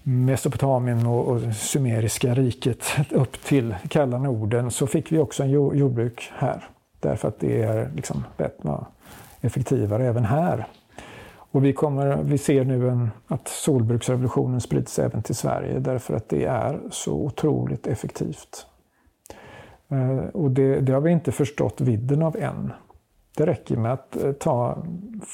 [0.03, 6.33] Mesopotamien och, och Sumeriska riket upp till kalla Norden så fick vi också en jordbruk
[6.37, 6.69] här.
[7.07, 8.25] Därför att det är liksom
[8.63, 8.85] och
[9.41, 10.67] effektivare även här.
[11.53, 16.29] Och vi, kommer, vi ser nu en, att solbruksrevolutionen sprids även till Sverige därför att
[16.29, 18.67] det är så otroligt effektivt.
[19.89, 22.73] Eh, och det, det har vi inte förstått vidden av än.
[23.37, 24.85] Det räcker med att eh, ta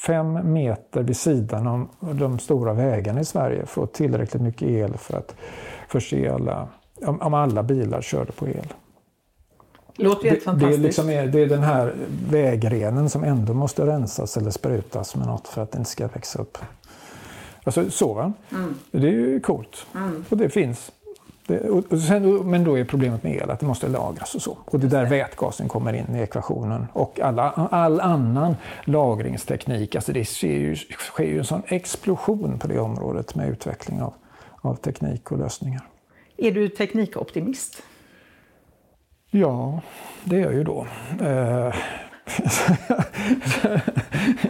[0.06, 4.68] fem meter vid sidan om de stora vägarna i Sverige för att få tillräckligt mycket
[4.68, 5.34] el för att
[5.88, 6.68] förse alla,
[7.06, 8.72] om alla bilar körde på el.
[9.96, 10.78] Låter helt fantastiskt.
[10.78, 11.94] Det är, liksom, det är den här
[12.30, 16.38] vägrenen som ändå måste rensas eller sprutas med något för att den inte ska växa
[16.38, 16.58] upp.
[17.64, 18.32] Alltså så va?
[18.50, 18.74] Mm.
[18.90, 19.86] Det är ju coolt.
[19.94, 20.24] Mm.
[20.28, 20.92] Och det finns.
[21.46, 24.58] Det, och sen, men då är problemet med el att det måste lagras och så.
[24.64, 26.86] Och det är där vätgasen kommer in i ekvationen.
[26.92, 29.94] Och alla, all annan lagringsteknik.
[29.94, 34.14] Alltså det sker ju, sker ju en sån explosion på det området med utveckling av,
[34.60, 35.82] av teknik och lösningar.
[36.36, 37.82] Är du teknikoptimist?
[39.34, 39.80] Ja,
[40.24, 40.86] det är jag ju då.
[41.20, 41.74] Eh,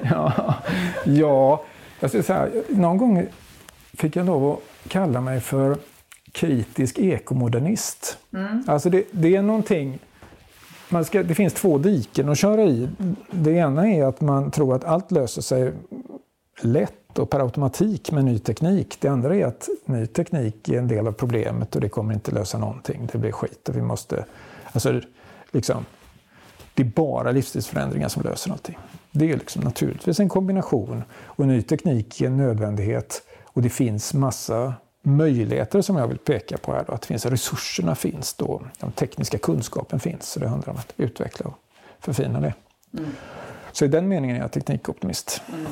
[0.11, 0.55] ja,
[1.05, 1.65] ja,
[2.01, 3.27] jag ska säga, någon gång
[3.93, 4.59] fick jag lov att
[4.89, 5.77] kalla mig för
[6.33, 8.19] kritisk ekomodernist.
[8.33, 8.65] Mm.
[8.67, 9.99] Alltså det, det, är någonting,
[10.89, 12.89] man ska, det finns två diken att köra i.
[13.31, 15.73] Det ena är att man tror att allt löser sig
[16.63, 18.97] lätt och per automatik med ny teknik.
[19.01, 22.31] Det andra är att ny teknik är en del av problemet och det kommer inte
[22.31, 23.09] lösa någonting.
[23.13, 24.25] Det blir skit och vi måste
[24.73, 25.01] Alltså,
[25.51, 25.85] liksom,
[26.75, 28.79] det är bara livsstilsförändringar som löser någonting.
[29.11, 34.15] Det är liksom naturligtvis en kombination och ny teknik är en nödvändighet och det finns
[34.15, 36.85] massa möjligheter som jag vill peka på här.
[36.87, 40.31] Då, att finns, resurserna finns då, den tekniska kunskapen finns.
[40.31, 41.59] Så det handlar om att utveckla och
[42.01, 42.55] förfina det.
[42.99, 43.11] Mm.
[43.73, 45.43] Så i den meningen är jag teknikoptimist.
[45.49, 45.67] Mm.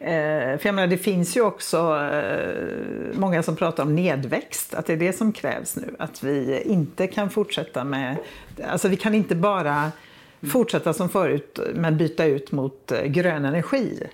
[0.00, 1.76] Eh, för jag menar, det finns ju också
[2.12, 5.94] eh, många som pratar om nedväxt, att det är det som krävs nu.
[5.98, 8.16] Att vi inte kan fortsätta med...
[8.68, 9.92] Alltså vi kan inte bara
[10.52, 14.06] fortsätta som förut men byta ut mot eh, grön energi.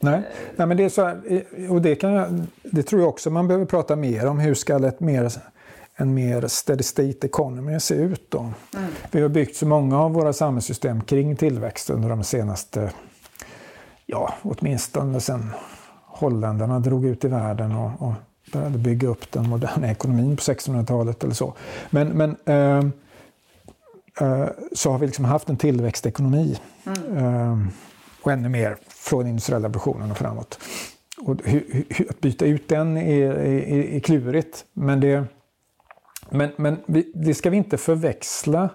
[0.00, 0.22] Nej,
[0.56, 3.48] Nej men det är så här, och det, kan jag, det tror jag också man
[3.48, 4.38] behöver prata mer om.
[4.38, 5.32] Hur ska ett mer,
[5.96, 8.38] en mer steady state economy se ut då?
[8.38, 8.90] Mm.
[9.10, 12.90] Vi har byggt så många av våra samhällssystem kring tillväxt under de senaste
[14.12, 15.50] ja, åtminstone sen
[16.06, 18.12] holländarna drog ut i världen och, och
[18.52, 21.54] började bygga upp den moderna ekonomin på 1600-talet eller så.
[21.90, 22.78] Men, men eh,
[24.20, 26.58] eh, så har vi liksom haft en tillväxtekonomi.
[26.86, 27.16] Mm.
[27.16, 27.58] Eh,
[28.22, 30.58] och ännu mer från industriella revolutionen och framåt.
[31.18, 34.64] Och hur, hur, att byta ut den är, är, är klurigt.
[34.72, 35.24] Men, det,
[36.30, 38.70] men, men vi, det ska vi inte förväxla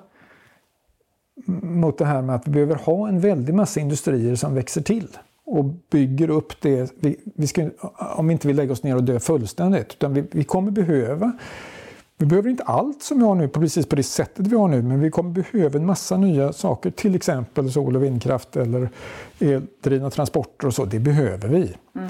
[1.62, 5.18] mot det här med att vi behöver ha en väldig massa industrier som växer till
[5.48, 6.94] och bygger upp det.
[7.00, 7.70] Vi, vi ska,
[8.16, 9.94] om vi inte vill lägga oss ner och dö fullständigt.
[9.94, 11.32] Utan vi, vi kommer behöva
[12.20, 14.82] vi behöver inte allt som vi har nu precis på det sättet vi har nu,
[14.82, 16.92] men vi kommer behöva en massa nya saker.
[16.92, 18.90] Till exempel sol och vindkraft eller
[19.40, 20.86] eldrivna transporter och så.
[20.86, 21.76] Det behöver vi.
[21.96, 22.10] Mm.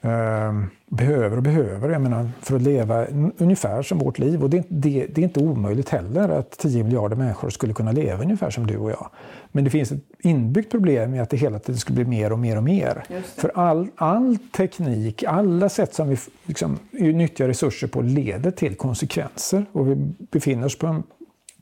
[0.00, 3.06] Ehm, behöver och behöver, jag menar, för att leva
[3.38, 4.42] ungefär som vårt liv.
[4.42, 8.22] Och det, det, det, är inte omöjligt heller att 10 miljarder människor skulle kunna leva
[8.22, 9.10] ungefär som du och jag.
[9.52, 12.38] Men det finns ett inbyggt problem i att det hela tiden skulle bli mer och
[12.38, 13.04] mer och mer.
[13.36, 19.66] För all, all teknik, alla sätt som vi liksom, nyttjar resurser på leder till konsekvenser.
[19.72, 21.02] Och vi befinner oss på en,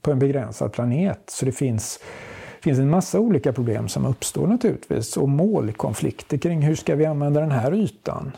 [0.00, 1.20] på en begränsad planet.
[1.26, 1.98] Så det finns
[2.60, 7.40] finns en massa olika problem som uppstår naturligtvis och målkonflikter kring hur ska vi använda
[7.40, 8.32] den här ytan.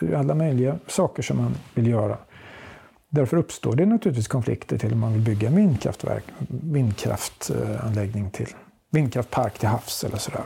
[0.00, 0.20] Mm.
[0.20, 2.18] Alla möjliga saker som man vill göra.
[3.08, 8.48] Därför uppstår det naturligtvis konflikter till om man vill bygga en vindkraftverk, vindkraftanläggning till
[8.94, 10.42] vindkraftpark till havs eller sådär.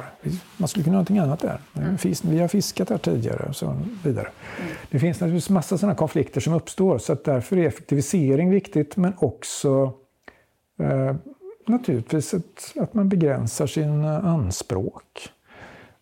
[0.56, 1.60] Man skulle kunna göra någonting annat där.
[1.76, 1.96] Mm.
[2.22, 4.28] Vi har fiskat där tidigare och så vidare.
[4.60, 4.70] Mm.
[4.90, 9.12] Det finns naturligtvis massa sådana konflikter som uppstår så att därför är effektivisering viktigt men
[9.18, 9.92] också
[10.80, 11.14] eh,
[11.66, 15.28] naturligtvis ett, att man begränsar sina anspråk.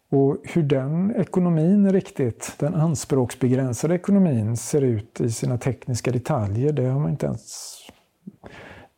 [0.09, 6.85] Och hur den ekonomin riktigt, den anspråksbegränsade ekonomin ser ut i sina tekniska detaljer, det
[6.85, 7.73] har man inte ens...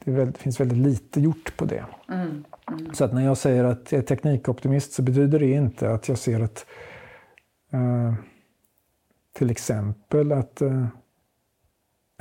[0.04, 1.84] Det, väldigt, finns väldigt lite gjort på det.
[2.08, 2.44] Mm.
[2.68, 2.94] Mm.
[2.94, 6.18] Så att när jag säger att jag är teknikoptimist så betyder det inte att jag
[6.18, 6.66] ser att
[7.72, 8.14] eh,
[9.32, 10.86] till exempel att eh,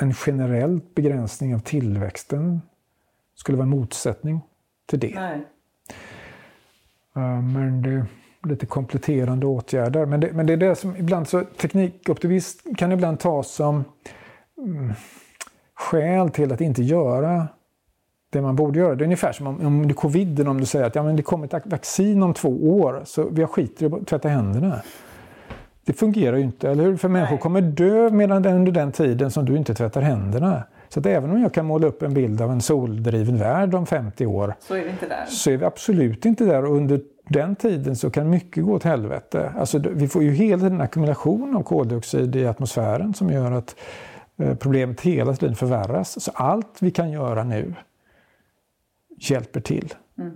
[0.02, 2.62] en generell begränsning av tillväxten
[3.36, 4.42] skulle vara en motsättning
[4.86, 5.16] till det.
[5.16, 5.48] Nej.
[7.18, 8.06] Uh, men det är
[8.44, 10.06] lite kompletterande åtgärder.
[10.06, 13.84] Men det, men det är det som ibland så teknikoptimist kan ibland tas som
[14.58, 14.94] mm,
[15.74, 17.48] skäl till att inte göra
[18.38, 18.96] det man borde göra.
[18.96, 21.16] Det är ungefär som om, om det är covid, om du säger att ja, men
[21.16, 24.82] det kommer ett vaccin om två år, så vi har skiter i att tvätta händerna.
[25.86, 26.98] Det fungerar ju inte, eller hur?
[26.98, 27.42] För människor Nej.
[27.42, 30.64] kommer dö medan, under den tiden som du inte tvättar händerna.
[30.90, 33.86] Så att även om jag kan måla upp en bild av en soldriven värld om
[33.86, 35.26] 50 år så är vi inte där.
[35.28, 36.66] Så är vi absolut inte där.
[36.66, 39.54] Och under den tiden så kan mycket gå åt helvete.
[39.60, 43.76] Alltså, vi får ju hela tiden en ackumulation av koldioxid i atmosfären som gör att
[44.38, 46.24] eh, problemet hela tiden förvärras.
[46.24, 47.74] Så allt vi kan göra nu
[49.18, 49.94] hjälper till.
[50.18, 50.34] Mm.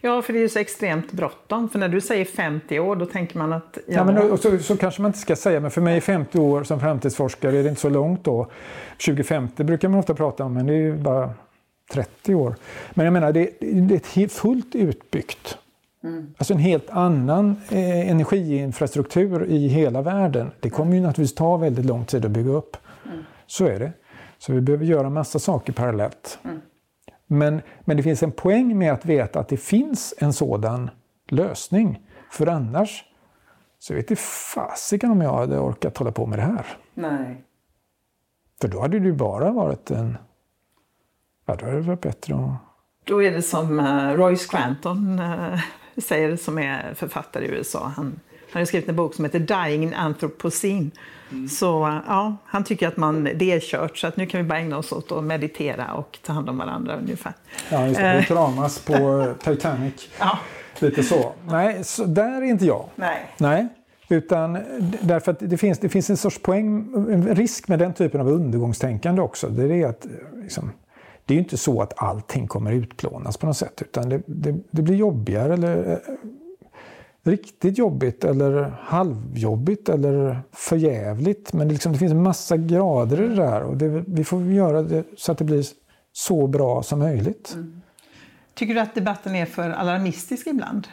[0.00, 1.68] Ja, för det är ju så extremt bråttom.
[1.68, 3.78] För när du säger 50 år, då tänker man att...
[3.86, 6.38] Ja, ja men så, så kanske man inte ska säga, men för mig är 50
[6.38, 8.50] år som framtidsforskare är det inte så långt då.
[9.06, 11.30] 2050 brukar man ofta prata om, men det är ju bara
[11.92, 12.54] 30 år.
[12.94, 15.58] Men jag menar, det, det är ett fullt utbyggt.
[16.04, 16.34] Mm.
[16.38, 20.50] Alltså en helt annan eh, energiinfrastruktur i hela världen.
[20.60, 22.76] Det kommer ju naturligtvis ta väldigt lång tid att bygga upp.
[23.06, 23.18] Mm.
[23.46, 23.92] Så är det.
[24.38, 26.38] Så vi behöver göra massa saker parallellt.
[26.44, 26.60] Mm.
[27.30, 30.90] Men, men det finns en poäng med att veta att det finns en sådan
[31.28, 32.06] lösning.
[32.30, 33.04] För annars
[33.78, 34.22] så vet inte
[34.54, 36.66] fasiken om jag hade orkat hålla på med det här.
[36.94, 37.44] Nej.
[38.60, 40.16] För då hade det ju bara varit en...
[41.46, 42.50] Ja, då hade det varit bättre att...
[43.04, 45.60] Då är det som uh, Roy Scranton uh,
[45.96, 47.92] säger, som är författare i USA.
[47.96, 48.20] Han,
[48.52, 50.90] han har skrivit en bok som heter Dying in Anthropocene.
[51.30, 51.48] Mm.
[51.48, 54.58] Så ja, han tycker att man, det är kört så att nu kan vi bara
[54.58, 57.32] ägna oss åt att meditera och ta hand om varandra ungefär.
[57.70, 58.16] Ja, just det.
[58.18, 60.08] Vi kramas på Titanic.
[60.18, 60.38] Ja.
[60.78, 61.32] Lite så.
[61.50, 62.84] Nej, så där är inte jag.
[62.94, 63.34] Nej.
[63.38, 63.68] Nej.
[64.08, 64.58] Utan
[65.00, 68.28] därför att det finns, det finns en sorts poäng, en risk med den typen av
[68.28, 69.48] undergångstänkande också.
[69.48, 70.06] Det är att
[70.42, 70.70] liksom,
[71.24, 73.82] det är inte så att allting kommer utplånas på något sätt.
[73.82, 76.00] Utan det, det, det blir jobbigare eller
[77.28, 81.52] riktigt jobbigt eller halvjobbigt eller förjävligt.
[81.52, 84.42] Men det, liksom, det finns en massa grader i det där och det, vi får
[84.42, 85.64] göra det så att det blir
[86.12, 87.52] så bra som möjligt.
[87.54, 87.80] Mm.
[88.54, 90.88] Tycker du att debatten är för alarmistisk ibland?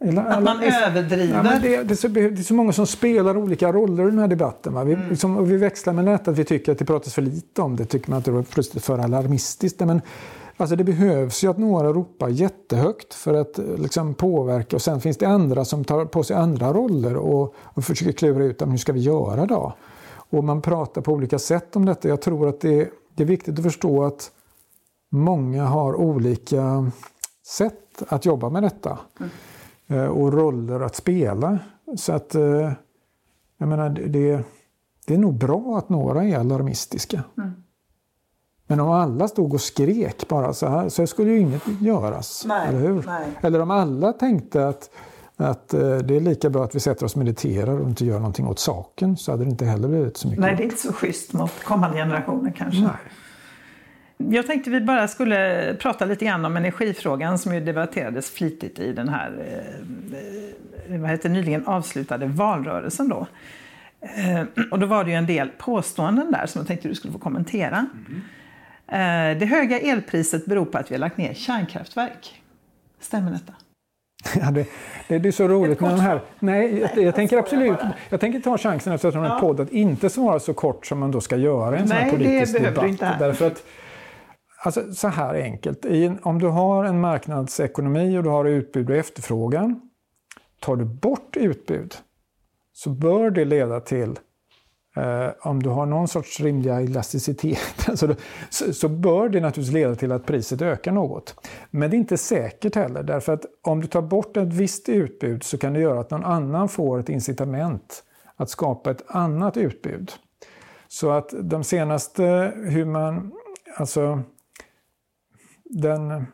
[0.00, 1.44] Att man överdriver?
[1.44, 4.18] Ja, det, det, är så, det, är så, många som spelar olika roller i den
[4.18, 4.74] här debatten.
[4.74, 4.84] Va?
[4.84, 5.08] Vi, mm.
[5.08, 7.84] liksom, vi växlar med att vi tycker att det pratas för lite om det.
[7.84, 9.80] Tycker man att det är för alarmistiskt.
[9.80, 10.00] Men
[10.60, 15.00] Alltså det behövs ju att några ropar jättehögt för att eh, liksom påverka och sen
[15.00, 18.76] finns det andra som tar på sig andra roller och, och försöker klura ut hur
[18.76, 19.74] ska vi göra då?
[20.30, 22.08] Och man pratar på olika sätt om detta.
[22.08, 24.30] Jag tror att det, det är viktigt att förstå att
[25.10, 26.90] många har olika
[27.46, 28.98] sätt att jobba med detta.
[29.20, 30.10] Mm.
[30.10, 31.58] Och roller att spela.
[31.96, 32.72] Så att, eh,
[33.58, 34.44] jag menar, det,
[35.06, 37.24] det är nog bra att några är alarmistiska.
[37.38, 37.57] Mm.
[38.70, 42.44] Men om alla stod och skrek bara så här så skulle ju inget göras.
[42.46, 43.02] Nej, eller hur?
[43.06, 43.26] Nej.
[43.40, 44.90] Eller om alla tänkte att,
[45.36, 48.18] att eh, det är lika bra att vi sätter oss och mediterar och inte gör
[48.18, 50.76] någonting åt saken så hade det inte heller blivit så mycket Nej, det är inte
[50.76, 52.80] så schysst mot kommande generationer kanske.
[52.80, 54.32] Nej.
[54.36, 58.92] Jag tänkte vi bara skulle prata lite grann om energifrågan som ju debatterades flitigt i
[58.92, 63.08] den här eh, eh vad heter, nyligen avslutade valrörelsen.
[63.08, 63.26] Då.
[64.70, 67.18] Och då var det ju en del påståenden där som jag tänkte du skulle få
[67.18, 67.76] kommentera.
[67.76, 68.22] Mm.
[68.92, 72.42] Eh, det höga elpriset beror på att vi har lagt ner kärnkraftverk.
[73.00, 73.52] Stämmer detta?
[74.40, 74.66] Ja, det,
[75.08, 76.20] det, det, är så roligt med de här...
[76.38, 77.78] Nej, jag, jag tänker absolut...
[78.10, 80.98] Jag tänker ta chansen efter att ha en podd att inte svara så kort som
[80.98, 82.86] man då ska göra i en sån här politisk det debatt.
[82.86, 83.16] Inte.
[83.18, 83.62] Därför att,
[84.64, 85.84] alltså, så här enkelt.
[85.84, 89.80] I, om du har en marknadsekonomi och du har utbud och efterfrågan.
[90.60, 91.94] Tar du bort utbud
[92.72, 94.18] så bör det leda till
[94.98, 98.14] Eh, om du har någon sorts rimliga elasticitet alltså,
[98.50, 101.48] så, så, bör det naturligtvis leda till att priset ökar något.
[101.70, 105.42] Men det är inte säkert heller, därför att om du tar bort ett visst utbud
[105.42, 108.04] så kan det göra att någon annan får ett incitament
[108.36, 110.12] att skapa ett annat utbud.
[110.88, 113.32] Så att de senaste, hur man,
[113.76, 114.22] alltså,
[115.64, 116.26] den,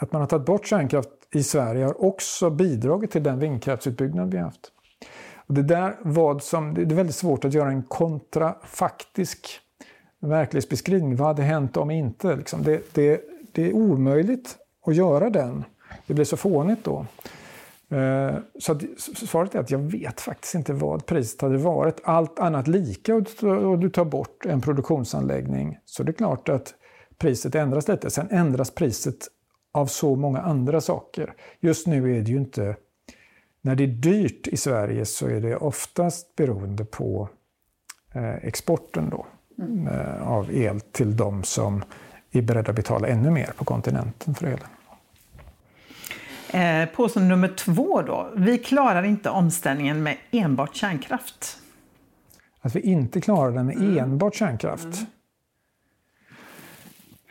[0.00, 4.36] att man har tagit bort kärnkraft i Sverige har också bidragit till den vindkraftsutbyggnad vi
[4.36, 4.72] har haft.
[5.46, 9.60] Och det, där vad som, det är väldigt svårt att göra en kontrafaktisk
[10.20, 11.16] verklighetsbeskrivning.
[11.16, 12.36] Vad hade hänt om inte?
[12.36, 13.20] Liksom det, det,
[13.52, 15.64] det är omöjligt att göra den.
[16.06, 17.06] Det blir så fånigt då.
[17.96, 18.82] Eh, så att,
[19.28, 22.00] svaret är att jag vet faktiskt inte vad priset hade varit.
[22.04, 26.74] Allt annat lika och du tar bort en produktionsanläggning så det är klart att
[27.18, 28.10] priset ändras lite.
[28.10, 29.28] Sen ändras priset
[29.72, 31.34] av så många andra saker.
[31.60, 32.76] Just nu är det ju inte...
[33.66, 37.28] När det är dyrt i Sverige så är det oftast beroende på
[38.14, 39.26] eh, exporten då,
[39.58, 39.86] mm.
[39.86, 41.84] eh, av el till de som
[42.30, 44.68] är beredda att betala ännu mer på kontinenten för elen.
[46.50, 48.32] Eh, påstående nummer två då.
[48.36, 51.58] Vi klarar inte omställningen med enbart kärnkraft.
[52.60, 53.98] Att vi inte klarar den med mm.
[53.98, 54.84] enbart kärnkraft?
[54.84, 55.06] Mm.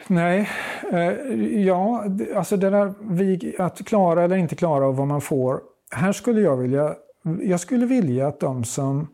[0.07, 0.49] Nej,
[0.91, 1.11] eh,
[1.65, 2.05] ja,
[2.36, 5.74] alltså det där vi, att klara eller inte klara och vad man får.
[5.91, 6.95] Här skulle jag vilja,
[7.41, 9.07] jag skulle vilja att de som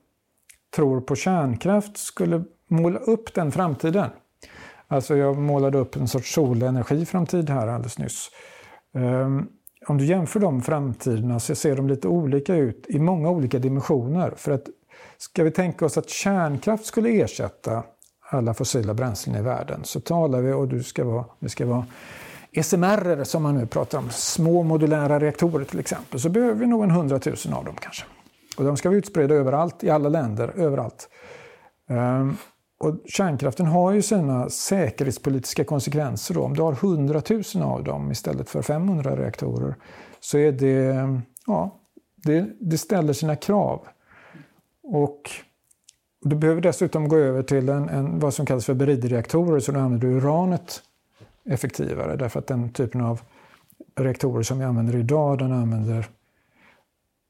[0.75, 4.09] tror på kärnkraft skulle måla upp den framtiden.
[4.87, 8.29] Alltså jag målade upp en sorts solenergiframtid här alldeles nyss.
[8.93, 9.49] Um,
[9.87, 14.33] om du jämför de framtiderna så ser de lite olika ut i många olika dimensioner.
[14.37, 14.63] För att
[15.17, 17.83] ska vi tänka oss att kärnkraft skulle ersätta
[18.29, 21.85] alla fossila bränslen i världen så talar vi, och du ska vara, det ska vara
[22.55, 26.83] SMR som man nu pratar om, små modulära reaktorer till exempel, så behöver vi nog
[26.83, 28.03] en hundratusen av dem kanske.
[28.57, 31.09] Och de ska vara utspridda överallt, i alla länder, överallt.
[31.89, 32.37] Um,
[32.79, 36.33] och kärnkraften har ju sina säkerhetspolitiska konsekvenser.
[36.33, 36.43] Då.
[36.43, 37.21] Om du har 100
[37.55, 39.75] 000 av dem istället för 500 reaktorer
[40.19, 41.79] så är det, ja,
[42.15, 43.87] det, det ställer sina krav.
[44.83, 45.31] Och
[46.21, 49.79] du behöver dessutom gå över till en, en, vad som kallas för beridreaktorer så då
[49.79, 50.81] använder du uranet
[51.45, 53.21] effektivare därför att den typen av
[53.95, 56.09] reaktorer som vi använder idag den använder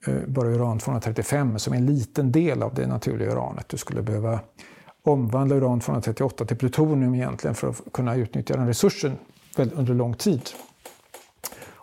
[0.08, 3.70] eh, bara uran 235 som är en liten del av det naturliga uranet.
[3.70, 4.40] Du skulle behöva
[5.04, 9.18] omvandla uran 238 till plutonium egentligen för att kunna utnyttja den resursen
[9.58, 10.42] under lång tid.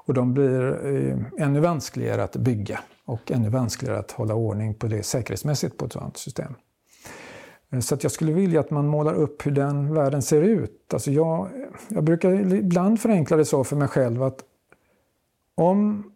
[0.09, 4.87] Och de blir eh, ännu vanskligare att bygga och ännu vanskligare att hålla ordning på
[4.87, 6.55] det säkerhetsmässigt på ett sådant system.
[7.73, 10.91] Eh, så att jag skulle vilja att man målar upp hur den världen ser ut.
[10.93, 11.49] Alltså jag,
[11.89, 14.45] jag brukar ibland förenkla det så för mig själv att
[15.55, 16.12] om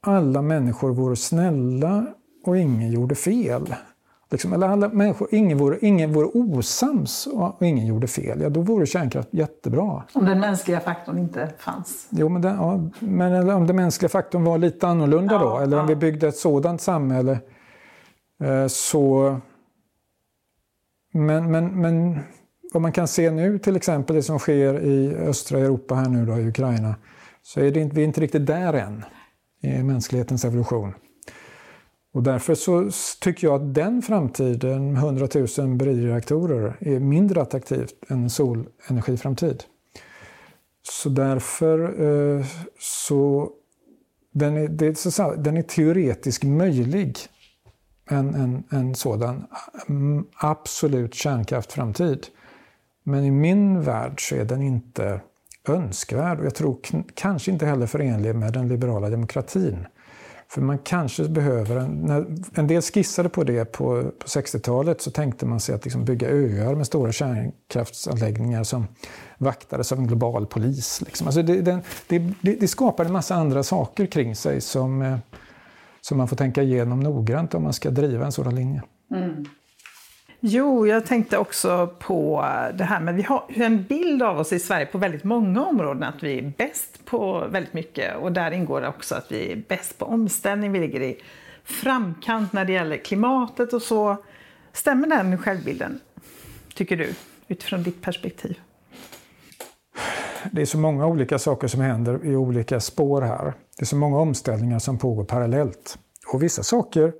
[0.00, 2.06] alla människor vore snälla
[2.44, 3.74] och ingen gjorde fel,
[4.30, 8.60] Liksom, eller alla människor, ingen vore, ingen vore osams och ingen gjorde fel, ja då
[8.60, 10.02] vore kärnkraft jättebra.
[10.12, 12.06] Om den mänskliga faktorn inte fanns?
[12.10, 15.76] Jo, men, den, ja, men om den mänskliga faktorn var lite annorlunda ja, då, eller
[15.76, 15.80] ja.
[15.80, 17.38] om vi byggde ett sådant samhälle
[18.42, 19.36] eh, så...
[21.18, 22.18] Men, men, men
[22.72, 26.26] vad man kan se nu, till exempel det som sker i östra Europa här nu
[26.26, 26.94] då, i Ukraina,
[27.42, 29.04] så är det inte, vi är inte riktigt där än
[29.62, 30.94] i mänsklighetens evolution.
[32.12, 32.90] Och därför så
[33.20, 39.64] tycker jag att den framtiden, 100 000 bridreaktorer, är mindre attraktivt än en solenergiframtid.
[40.82, 41.78] Så därför
[42.38, 42.44] eh,
[42.78, 43.50] så
[44.32, 47.18] den är, det är så, den är teoretiskt möjlig,
[48.08, 49.46] en, en, en sådan
[49.88, 52.26] mm, absolut kärnkraftframtid.
[53.02, 55.20] Men i min värld så är den inte
[55.68, 56.78] önskvärd och jag tror
[57.14, 59.86] kanske inte heller förenlig med den liberala demokratin.
[60.50, 65.10] För man kanske behöver, en, när en del skissade på det på, på 60-talet så
[65.10, 68.86] tänkte man sig att liksom bygga öar med stora kärnkraftsanläggningar som
[69.38, 71.02] vaktades av en global polis.
[71.06, 71.26] Liksom.
[71.26, 75.18] Alltså det, det, det, det, skapar en massa andra saker kring sig som, eh,
[76.08, 78.82] som man får tänka igenom noggrant om man ska driva en sådan linje.
[79.10, 79.44] Mm.
[80.40, 82.44] Jo, jag tänkte också på
[82.74, 86.02] det här med vi har en bild av oss i Sverige på väldigt många områden
[86.02, 89.56] att vi är bäst på väldigt mycket och där ingår det också att vi är
[89.68, 90.72] bäst på omställning.
[90.72, 91.16] Vi ligger i
[91.64, 94.16] framkant när det gäller klimatet och så.
[94.72, 96.00] Stämmer den självbilden,
[96.74, 97.14] tycker du,
[97.48, 98.60] utifrån ditt perspektiv?
[100.52, 103.54] Det är så många olika saker som händer i olika spår här.
[103.76, 105.98] Det är så många omställningar som pågår parallellt.
[106.32, 107.12] Och vissa saker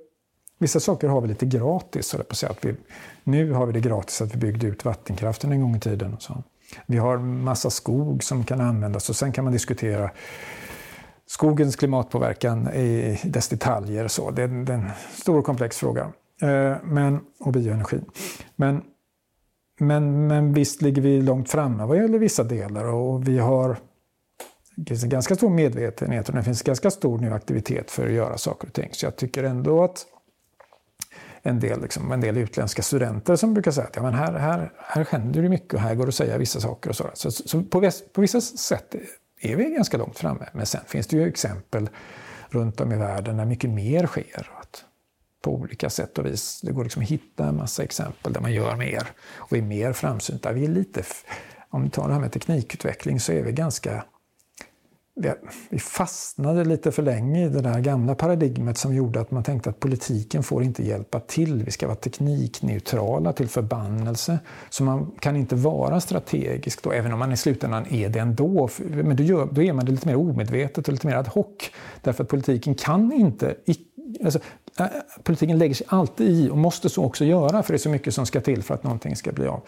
[0.61, 2.11] Vissa saker har vi lite gratis.
[2.11, 2.75] På att vi,
[3.23, 6.13] nu har vi det gratis att vi byggde ut vattenkraften en gång i tiden.
[6.13, 6.43] Och så.
[6.85, 10.11] Vi har massa skog som kan användas och sen kan man diskutera
[11.25, 14.07] skogens klimatpåverkan i dess detaljer.
[14.07, 14.31] Så.
[14.31, 16.01] Det, är en, det är en stor och komplex fråga.
[16.41, 17.99] Eh, men, och bioenergi.
[18.55, 18.81] Men,
[19.79, 23.77] men, men visst ligger vi långt framme vad gäller vissa delar och vi har
[24.75, 28.13] det finns en ganska stor medvetenhet och det finns ganska stor nu aktivitet för att
[28.13, 28.89] göra saker och ting.
[28.91, 30.05] Så jag tycker ändå att
[31.41, 34.71] en del, liksom, en del utländska studenter som brukar säga att ja, men här, här,
[34.77, 36.89] här händer det mycket och här går det att säga vissa saker.
[36.89, 38.95] och Så, så, så på, på, vissa sätt
[39.41, 40.49] är vi ganska långt framme.
[40.53, 41.89] Men sen finns det ju exempel
[42.49, 44.49] runt om i världen där mycket mer sker.
[45.41, 46.61] På olika sätt och vis.
[46.63, 49.93] Det går liksom att hitta en massa exempel där man gör mer och är mer
[49.93, 50.51] framsynta.
[50.51, 51.03] Vi är lite,
[51.69, 54.03] om vi tar det här med teknikutveckling så är vi ganska
[55.69, 59.69] vi fastnade lite för länge i det där gamla paradigmet som gjorde att man tänkte
[59.69, 61.63] att politiken får inte hjälpa till.
[61.63, 64.39] Vi ska vara teknikneutrala till förbannelse.
[64.69, 68.69] Så man kan inte vara strategisk då, även om man i slutändan är det ändå.
[68.77, 71.45] Men då, gör, då är man det lite mer omedvetet och lite mer ad hoc.
[72.01, 73.55] Därför att politiken kan inte
[74.23, 74.39] Alltså,
[74.79, 74.87] Eh,
[75.23, 78.13] politiken lägger sig alltid i och måste så också göra för det är så mycket
[78.13, 79.61] som ska till för att någonting ska bli av.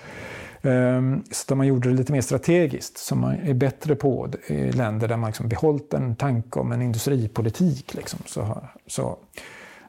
[0.61, 5.07] Ehm, så man gjorde det lite mer strategiskt, som man är bättre på i länder
[5.07, 7.93] där man liksom behållit en tanke om en industripolitik.
[7.93, 8.19] Liksom.
[8.25, 9.17] Så, så,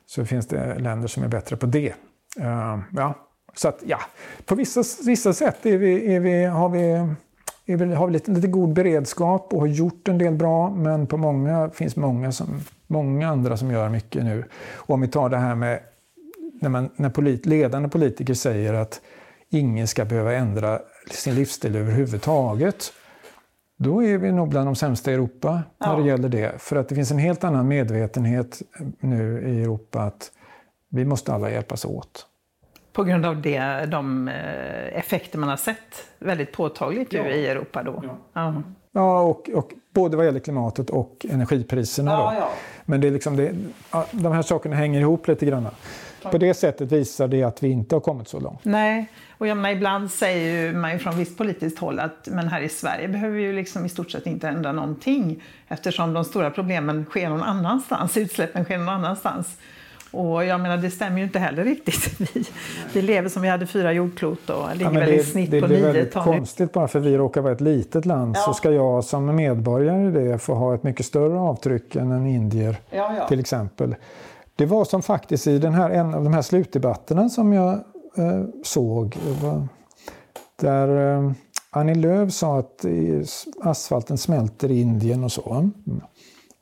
[0.07, 1.95] så finns det länder som är bättre på det.
[2.41, 3.15] Ehm, ja,
[3.55, 3.99] så att, ja,
[4.47, 7.15] på vissa, vissa sätt är vi, är vi, har vi
[7.65, 11.17] vi, har vi lite, lite god beredskap och har gjort en del bra, men på
[11.17, 12.61] många finns många, som,
[12.93, 14.45] många andra som gör mycket nu.
[14.75, 15.81] Och om vi tar det här med
[16.61, 19.01] när, man, när polit, ledande politiker säger att
[19.51, 20.81] ingen ska behöva ändra
[21.11, 22.93] sin livsstil överhuvudtaget.
[23.77, 25.97] Då är vi nog bland de sämsta i Europa när ja.
[25.97, 26.63] det gäller det.
[26.63, 28.63] För att det finns en helt annan medvetenhet
[29.01, 30.31] nu i Europa att
[30.89, 32.27] vi måste alla hjälpas åt.
[32.93, 37.27] På grund av det, de eh, effekter man har sett väldigt påtagligt ja.
[37.27, 38.03] i Europa då?
[38.05, 38.63] Ja, ja.
[38.93, 42.17] ja och, och, både vad gäller klimatet och energipriserna.
[42.17, 42.49] Då.
[42.93, 43.55] Men det är liksom det,
[44.11, 45.69] de här sakerna hänger ihop lite grann.
[46.23, 48.61] På det sättet visar det att vi inte har kommit så långt.
[48.63, 49.07] Nej,
[49.39, 52.61] och jag menar, ibland säger ju man ju från visst politiskt håll att men här
[52.61, 56.51] i Sverige behöver vi ju liksom i stort sett inte ändra någonting eftersom de stora
[56.51, 59.57] problemen sker någon annanstans, utsläppen sker någon annanstans.
[60.13, 62.21] Och jag menar, det stämmer ju inte heller riktigt.
[62.35, 62.45] Vi,
[62.93, 65.61] vi lever som vi hade fyra jordklot och ligger ja, väl det, i snitt det,
[65.61, 65.83] på nio ton.
[65.83, 68.41] Det är väldigt konstigt bara för vi råkar vara ett litet land ja.
[68.41, 72.27] så ska jag som medborgare i det få ha ett mycket större avtryck än en
[72.27, 73.29] indier ja, ja.
[73.29, 73.95] till exempel.
[74.57, 77.73] Det var som faktiskt i den här, en av de här slutdebatterna som jag
[78.17, 79.17] eh, såg.
[79.43, 79.69] Var,
[80.61, 81.33] där eh,
[81.71, 82.85] Annie Lööf sa att
[83.61, 85.71] asfalten smälter i Indien och så.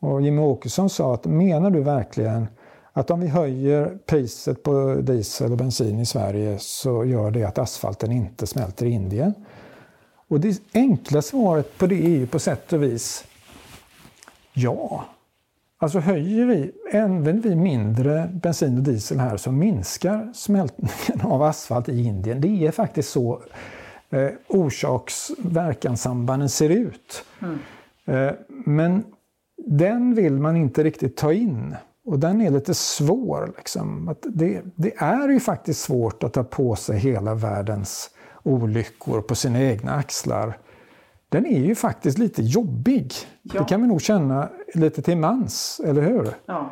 [0.01, 2.47] Och Jimmie Åkesson sa att menar du verkligen
[2.93, 7.59] att om vi höjer priset på diesel och bensin i Sverige så gör det att
[7.59, 9.34] asfalten inte smälter i Indien?
[10.28, 13.24] Och det enkla svaret på det är ju på sätt och vis
[14.53, 15.05] ja.
[15.78, 21.88] Alltså höjer vi, använder vi mindre bensin och diesel här så minskar smältningen av asfalt
[21.88, 22.41] i Indien.
[22.41, 23.43] Det är faktiskt så
[24.11, 27.24] eh, orsaks-verkanssambanden ser ut.
[27.43, 27.59] Mm.
[28.05, 29.05] Eh, men
[29.66, 31.76] den vill man inte riktigt ta in.
[32.11, 33.53] Och den är lite svår.
[33.57, 34.09] Liksom.
[34.09, 38.11] Att det, det, är ju faktiskt svårt att ta på sig hela världens
[38.43, 40.59] olyckor på sina egna axlar
[41.31, 43.13] den är ju faktiskt lite jobbig.
[43.43, 43.61] Ja.
[43.61, 46.29] Det kan vi nog känna lite till mans, eller hur?
[46.47, 46.71] Ja.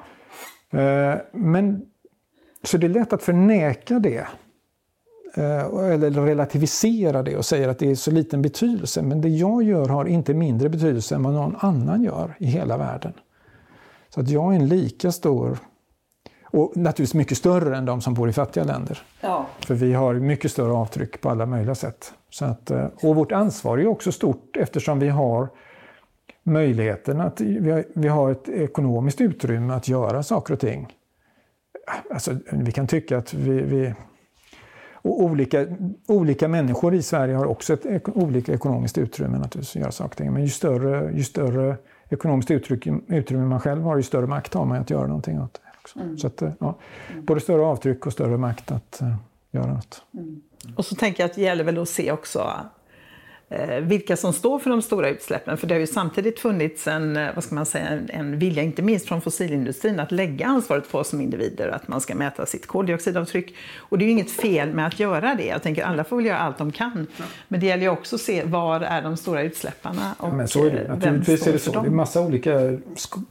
[0.81, 1.83] Eh, men,
[2.63, 4.27] så det är lätt att förneka det.
[5.35, 9.03] Eh, eller relativisera det och säga att det är så liten betydelse.
[9.03, 12.79] Men det jag gör har inte mindre betydelse än vad någon annan gör i hela
[12.79, 13.13] världen.
[14.19, 15.59] Så att jag är en lika stor
[16.45, 19.03] och naturligtvis mycket större än de som bor i fattiga länder.
[19.21, 19.47] Ja.
[19.61, 22.13] För vi har mycket större avtryck på alla möjliga sätt.
[22.31, 25.49] Så att, eh, och vårt ansvar är också stort eftersom vi har
[26.43, 27.41] möjligheten att
[27.95, 30.97] vi har, ett ekonomiskt utrymme att göra saker och ting.
[32.11, 33.95] Alltså, vi kan tycka att vi, vi
[34.93, 35.67] och olika,
[36.07, 40.17] olika människor i Sverige har också ett olika ekonomiskt utrymme naturligtvis att göra saker och
[40.17, 40.33] ting.
[40.33, 41.77] Men ju större, ju större
[42.09, 45.61] ekonomiskt utrymme man själv har, ju större makt har man att göra någonting åt det.
[45.81, 45.99] Också.
[45.99, 46.19] Mm.
[46.19, 46.79] Så att, eh, ja,
[47.23, 49.15] både större avtryck och större makt att uh,
[49.51, 50.03] göra något.
[50.15, 50.43] Mm.
[50.77, 52.51] Och så tänker jag att det gäller väl att se också
[53.81, 55.57] vilka som står för de stora utsläppen.
[55.57, 58.63] För det har ju samtidigt funnits en, eh, vad ska man säga, en, en vilja,
[58.63, 62.47] inte minst från fossilindustrin, att lägga ansvaret på oss som individer, att man ska mäta
[62.47, 63.55] sitt koldioxidavtryck.
[63.79, 65.47] Och det är ju inget fel med att göra det.
[65.47, 67.07] Jag tänker alla får väl göra allt de kan.
[67.49, 70.49] Men det gäller ju också att se var är de stora utsläpparna och ja, men
[70.49, 70.89] så är det.
[70.89, 71.83] Naturligtvis är det så.
[71.83, 72.61] Det är massa olika...
[72.61, 73.27] Liksom,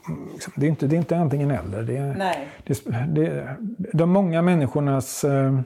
[0.55, 1.83] det är inte, det är inte antingen eller.
[1.83, 2.47] Det är, Nej.
[2.63, 3.55] Det, det,
[3.93, 5.59] de många människornas eh,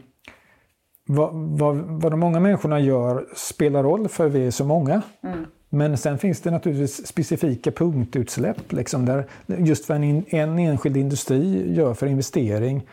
[1.07, 5.01] vad, vad, vad de många människorna gör spelar roll för vi är så många.
[5.23, 5.45] Mm.
[5.69, 8.71] Men sen finns det naturligtvis specifika punktutsläpp.
[8.71, 12.87] Liksom där just vad en, en enskild industri gör för investering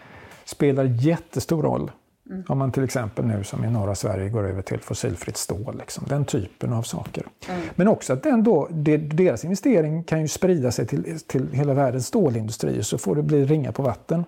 [0.45, 1.91] spelar jättestor roll.
[2.31, 2.45] Mm.
[2.49, 5.77] Om man till exempel nu som i norra Sverige går över till fossilfritt stål.
[5.79, 7.27] Liksom, den typen av saker.
[7.49, 7.61] Mm.
[7.75, 12.07] Men också att den då, deras investering kan ju sprida sig till, till hela världens
[12.07, 14.25] stålindustri så får det bli ringa på vatten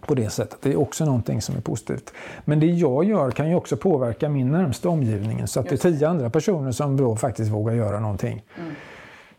[0.00, 0.58] på det sättet.
[0.62, 2.12] Det är också någonting som är positivt.
[2.44, 5.92] Men det jag gör kan ju också påverka min närmsta omgivning så att det är
[5.92, 8.42] tio andra personer som då faktiskt vågar göra någonting.
[8.58, 8.72] Mm.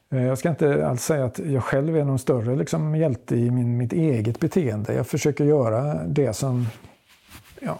[0.10, 3.52] Eh, jag ska inte alls säga att jag själv är någon större liksom, hjälte i
[3.52, 4.94] min, mitt eget beteende.
[4.94, 6.68] Jag försöker göra det som,
[7.60, 7.78] ja,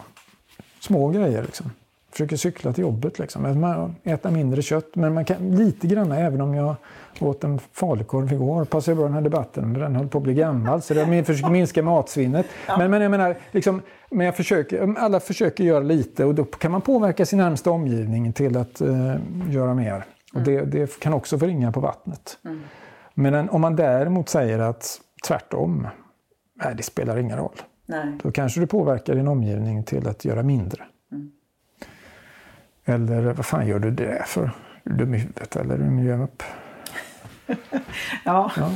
[0.80, 1.70] små grejer liksom.
[2.10, 3.18] försöker cykla till jobbet.
[3.18, 3.94] Liksom.
[4.04, 4.94] Äta mindre kött.
[4.94, 6.76] Men man kan lite grann, även om jag
[7.22, 10.34] åt en falukorv igår, passar bra den här debatten, men den håller på att bli
[10.34, 10.82] gammal.
[10.82, 12.46] Så jag försöker minska matsvinnet.
[12.66, 12.78] Ja.
[12.78, 16.72] Men, men jag menar, liksom, men jag försöker, alla försöker göra lite och då kan
[16.72, 19.16] man påverka sin närmsta omgivning till att uh,
[19.48, 20.04] göra mer.
[20.34, 20.70] Och det, mm.
[20.70, 22.38] det, kan också förringa på vattnet.
[22.44, 22.60] Mm.
[23.14, 25.88] Men om man däremot säger att tvärtom,
[26.64, 27.56] nej, det spelar ingen roll.
[27.86, 28.18] Nej.
[28.22, 30.84] Då kanske du påverkar din omgivning till att göra mindre.
[31.12, 31.30] Mm.
[32.84, 34.50] Eller vad fan gör du det för?
[34.84, 36.42] Är du dum i huvudet eller är du upp?
[38.24, 38.52] ja.
[38.56, 38.70] ja.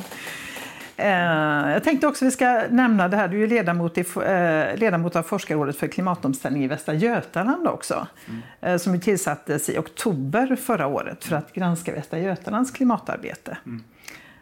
[0.97, 5.17] Eh, jag tänkte också vi ska nämna det här, du är ledamot, i, eh, ledamot
[5.17, 8.07] av Forskarrådet för klimatomställning i Västra Götaland också.
[8.29, 8.43] Mm.
[8.61, 13.59] Eh, som tillsattes i oktober förra året för att granska Västra Götalands klimatarbete.
[13.67, 13.83] Mm.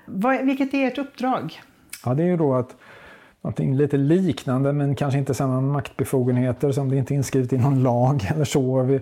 [0.07, 1.63] Vad, vilket är ert uppdrag?
[2.05, 2.77] Ja, det är ju då att
[3.43, 7.83] någonting lite liknande men kanske inte samma maktbefogenheter som det inte är inskrivet i någon
[7.83, 9.01] lag eller så.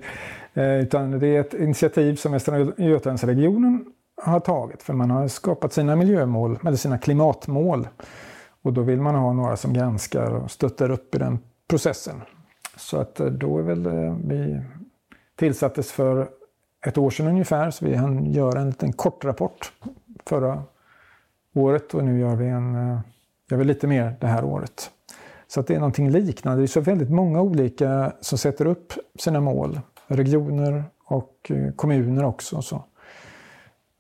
[0.55, 3.85] Utan det är ett initiativ som Västra Götalandsregionen
[4.23, 7.89] har tagit för man har skapat sina miljömål, eller sina klimatmål.
[8.63, 11.39] Och då vill man ha några som granskar och stöttar upp i den
[11.69, 12.23] processen.
[12.77, 14.61] Så att eh, då är väl eh, vi
[15.37, 16.29] tillsattes för
[16.87, 19.73] ett år sedan ungefär så vi hann göra en liten kortrapport
[20.27, 20.63] förra
[21.55, 23.01] året och nu gör vi, en, eh,
[23.51, 24.91] gör vi lite mer det här året.
[25.49, 26.61] Så att det är någonting liknande.
[26.63, 29.81] Det är så väldigt många olika som sätter upp sina mål.
[30.07, 32.63] Regioner och kommuner också.
[32.63, 32.85] Så.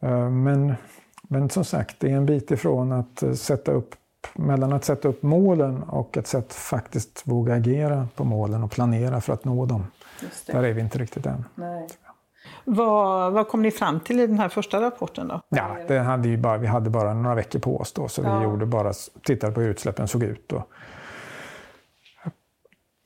[0.02, 0.74] Eh, men,
[1.22, 3.94] men som sagt, det är en bit ifrån att eh, sätta upp
[4.34, 9.32] mellan att sätta upp målen och att faktiskt våga agera på målen och planera för
[9.32, 9.86] att nå dem.
[10.46, 11.44] Där är vi inte riktigt än.
[11.54, 11.88] Nej.
[12.64, 15.28] Vad, vad kom ni fram till i den här första rapporten?
[15.28, 15.40] Då?
[15.48, 18.38] Ja, det hade ju bara, vi hade bara några veckor på oss då, så ja.
[18.38, 18.92] vi gjorde bara,
[19.22, 20.52] tittade på hur utsläppen såg ut.
[20.52, 20.70] Och,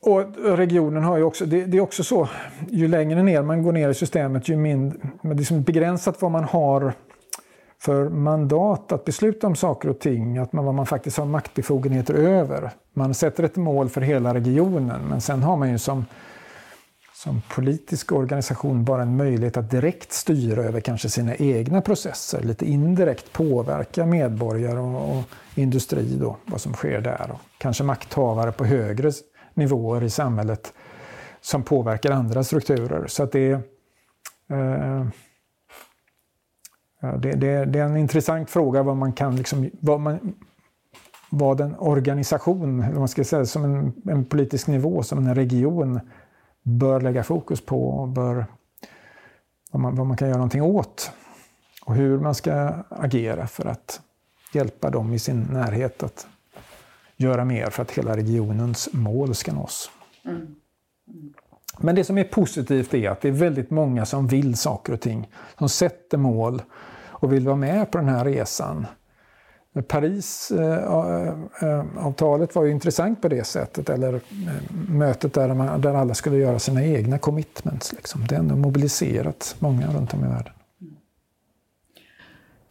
[0.03, 2.29] och regionen har ju också, det, det, är också så,
[2.69, 6.31] ju längre ner man går ner i systemet, ju mindre, det är liksom begränsat vad
[6.31, 6.93] man har
[7.79, 12.13] för mandat att besluta om saker och ting, att man, vad man faktiskt har maktbefogenheter
[12.13, 12.71] över.
[12.93, 16.05] Man sätter ett mål för hela regionen, men sen har man ju som,
[17.13, 22.65] som politisk organisation bara en möjlighet att direkt styra över kanske sina egna processer, lite
[22.65, 25.23] indirekt påverka medborgare och, och
[25.55, 27.29] industri, då, vad som sker där.
[27.33, 29.11] Och kanske makthavare på högre
[29.55, 30.73] nivåer i samhället
[31.41, 33.07] som påverkar andra strukturer.
[33.07, 33.51] Så att det,
[34.49, 35.05] eh, eh,
[37.01, 40.35] det, det, det, är en intressant fråga vad man kan liksom, vad, man,
[41.29, 45.99] vad en organisation, eller man ska säga, som en, en, politisk nivå, som en region
[46.63, 48.45] bör lägga fokus på och bör,
[49.71, 51.11] vad, man, vad man kan göra någonting åt.
[51.85, 52.53] Och hur man ska
[52.89, 54.01] agera för att
[54.53, 56.27] hjälpa dem i sin närhet att
[57.23, 59.91] göra mer för att hela regionens mål ska nås.
[60.25, 60.37] Mm.
[60.37, 60.55] Mm.
[61.79, 65.01] Men det som är positivt är att det är väldigt många som vill saker och
[65.01, 66.61] ting, som sätter mål
[67.05, 68.85] och vill vara med på den här resan.
[69.87, 74.21] Parisavtalet var ju intressant på det sättet, eller eh,
[74.89, 77.93] mötet där, man, där alla skulle göra sina egna commitments.
[77.93, 78.27] Liksom.
[78.27, 80.53] Det har mobiliserat många runt om i världen.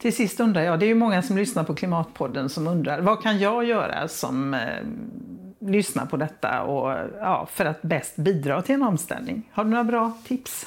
[0.03, 3.23] Till sist undrar jag, det är ju många som lyssnar på Klimatpodden som undrar, vad
[3.23, 4.61] kan jag göra som eh,
[5.61, 9.51] lyssnar på detta och, ja, för att bäst bidra till en omställning?
[9.53, 10.67] Har du några bra tips?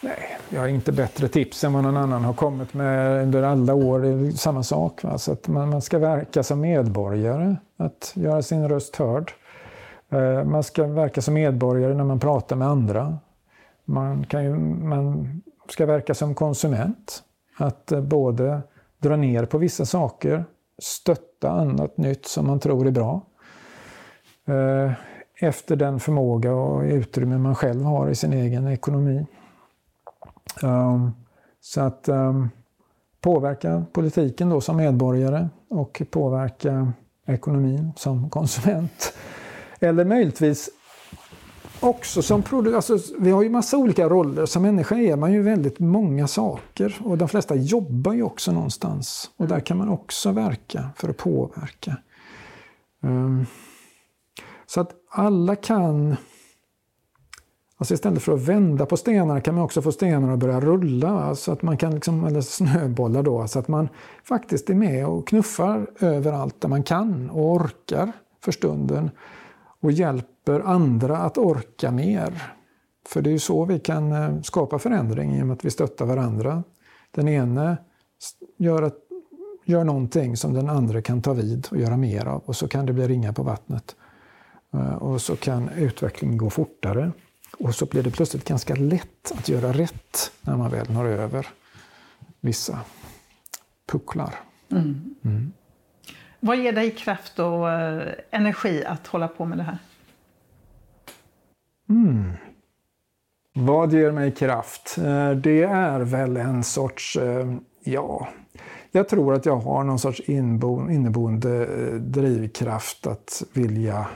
[0.00, 3.74] Nej, jag har inte bättre tips än vad någon annan har kommit med under alla
[3.74, 3.98] år.
[4.00, 5.02] Det är samma sak.
[5.02, 5.18] Va?
[5.18, 9.32] Så att man, man ska verka som medborgare, att göra sin röst hörd.
[10.10, 13.18] Eh, man ska verka som medborgare när man pratar med andra.
[13.84, 17.22] Man, kan ju, man ska verka som konsument.
[17.56, 18.62] Att eh, både
[18.98, 20.44] dra ner på vissa saker,
[20.78, 23.20] stötta annat nytt som man tror är bra.
[24.46, 24.92] Eh,
[25.40, 29.26] efter den förmåga och utrymme man själv har i sin egen ekonomi.
[30.62, 31.10] Ehm,
[31.60, 32.48] så att ehm,
[33.20, 36.92] påverka politiken då som medborgare och påverka
[37.26, 39.14] ekonomin som konsument.
[39.80, 40.70] Eller möjligtvis
[41.82, 44.46] också som producent, alltså, vi har ju massa olika roller.
[44.46, 49.30] Som människa är man ju väldigt många saker och de flesta jobbar ju också någonstans.
[49.36, 51.96] Och där kan man också verka för att påverka.
[53.02, 53.46] Um,
[54.66, 56.16] så att alla kan...
[57.76, 61.34] Alltså istället för att vända på stenarna kan man också få stenarna att börja rulla.
[61.34, 63.88] Så att man kan liksom, eller snöbollar då, så att man
[64.24, 68.12] faktiskt är med och knuffar överallt där man kan och orkar
[68.44, 69.10] för stunden.
[69.80, 72.42] Och hjälper hjälper andra att orka mer.
[73.06, 76.62] För det är ju så vi kan eh, skapa förändring, genom att vi stöttar varandra.
[77.10, 77.76] Den ene
[78.58, 78.98] gör, ett,
[79.64, 82.86] gör någonting som den andra kan ta vid och göra mer av och så kan
[82.86, 83.96] det bli ringa på vattnet.
[84.74, 87.12] Eh, och så kan utvecklingen gå fortare.
[87.58, 91.46] Och så blir det plötsligt ganska lätt att göra rätt när man väl når över
[92.40, 92.78] vissa
[93.86, 94.34] pucklar.
[94.70, 95.14] Mm.
[95.24, 95.52] Mm.
[96.40, 99.78] Vad ger dig kraft och eh, energi att hålla på med det här?
[101.92, 102.32] Mm.
[103.54, 104.98] Vad ger mig kraft?
[104.98, 107.54] Eh, det är väl en sorts, eh,
[107.84, 108.28] ja,
[108.90, 114.08] jag tror att jag har någon sorts inneboende eh, drivkraft att vilja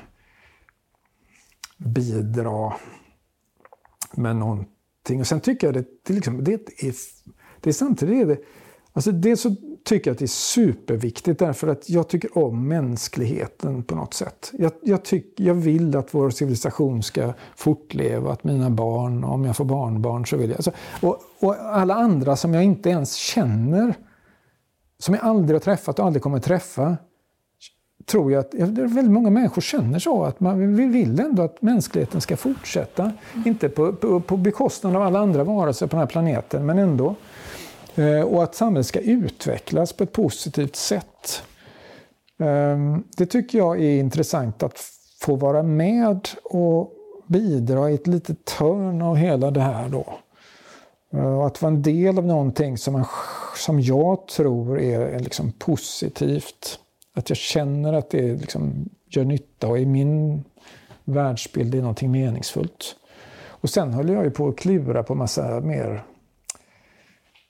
[1.77, 2.73] bidra
[4.13, 5.21] med någonting.
[5.21, 6.61] Och sen tycker jag det, det, liksom, det, är,
[7.61, 8.39] det är samtidigt det,
[8.93, 9.57] alltså det så
[9.87, 14.53] tycker att det är superviktigt därför att jag tycker om mänskligheten på något sätt.
[14.59, 19.57] Jag, jag, tyck, jag vill att vår civilisation ska fortleva, att mina barn, om jag
[19.57, 20.57] får barnbarn så vill jag.
[20.57, 23.95] Alltså, och, och alla andra som jag inte ens känner,
[24.99, 26.97] som jag aldrig har träffat och aldrig kommer träffa,
[28.07, 30.25] tror jag att väldigt många människor känner så.
[30.25, 33.03] Att man, vi vill ändå att mänskligheten ska fortsätta.
[33.03, 33.49] Mm.
[33.49, 37.15] Inte på, på, på bekostnad av alla andra varelser på den här planeten, men ändå.
[37.97, 41.43] Eh, och att samhället ska utvecklas på ett positivt sätt.
[42.39, 44.81] Ehm, det tycker jag är intressant att
[45.21, 46.93] få vara med och
[47.27, 49.89] bidra i ett litet hörn av hela det här.
[49.89, 50.19] Då.
[51.11, 53.05] Och att vara en del av någonting som, man,
[53.57, 56.79] som jag tror är liksom positivt
[57.15, 60.45] att jag känner att det liksom gör nytta och i min
[61.05, 62.97] världsbild är någonting meningsfullt.
[63.47, 66.05] Och sen höll jag ju på att klura på massa mer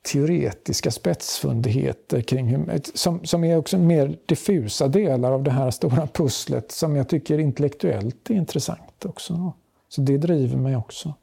[0.06, 6.06] teoretiska spetsfundigheter kring hur, som, som är också mer diffusa delar av det här stora
[6.06, 9.52] pusslet som jag tycker intellektuellt är intressant också.
[9.88, 11.14] Så det driver mig också.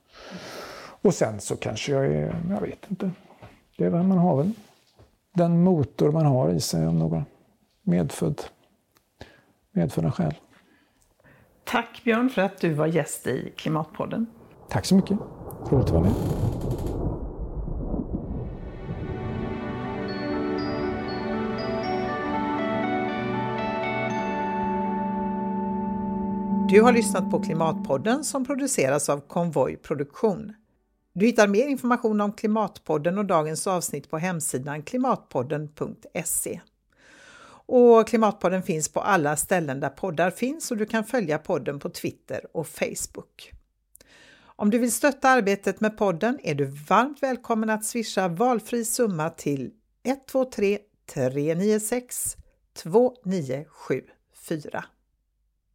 [1.01, 3.11] Och sen så kanske jag är, jag vet inte,
[3.77, 4.51] det är vad man har väl
[5.33, 7.25] den motor man har i sig om några
[7.83, 8.41] medfödd,
[9.71, 10.33] medfödda själ.
[11.63, 14.25] Tack Björn för att du var gäst i Klimatpodden.
[14.69, 15.17] Tack så mycket.
[15.69, 16.13] Roligt att vara med.
[26.73, 30.53] Du har lyssnat på Klimatpodden som produceras av Konvoj Produktion.
[31.13, 36.61] Du hittar mer information om Klimatpodden och dagens avsnitt på hemsidan klimatpodden.se.
[37.65, 41.89] Och Klimatpodden finns på alla ställen där poddar finns och du kan följa podden på
[41.89, 43.51] Twitter och Facebook.
[44.43, 49.29] Om du vill stötta arbetet med podden är du varmt välkommen att swisha valfri summa
[49.29, 49.71] till
[50.03, 50.79] 123
[51.13, 52.37] 396
[52.83, 54.83] 2974.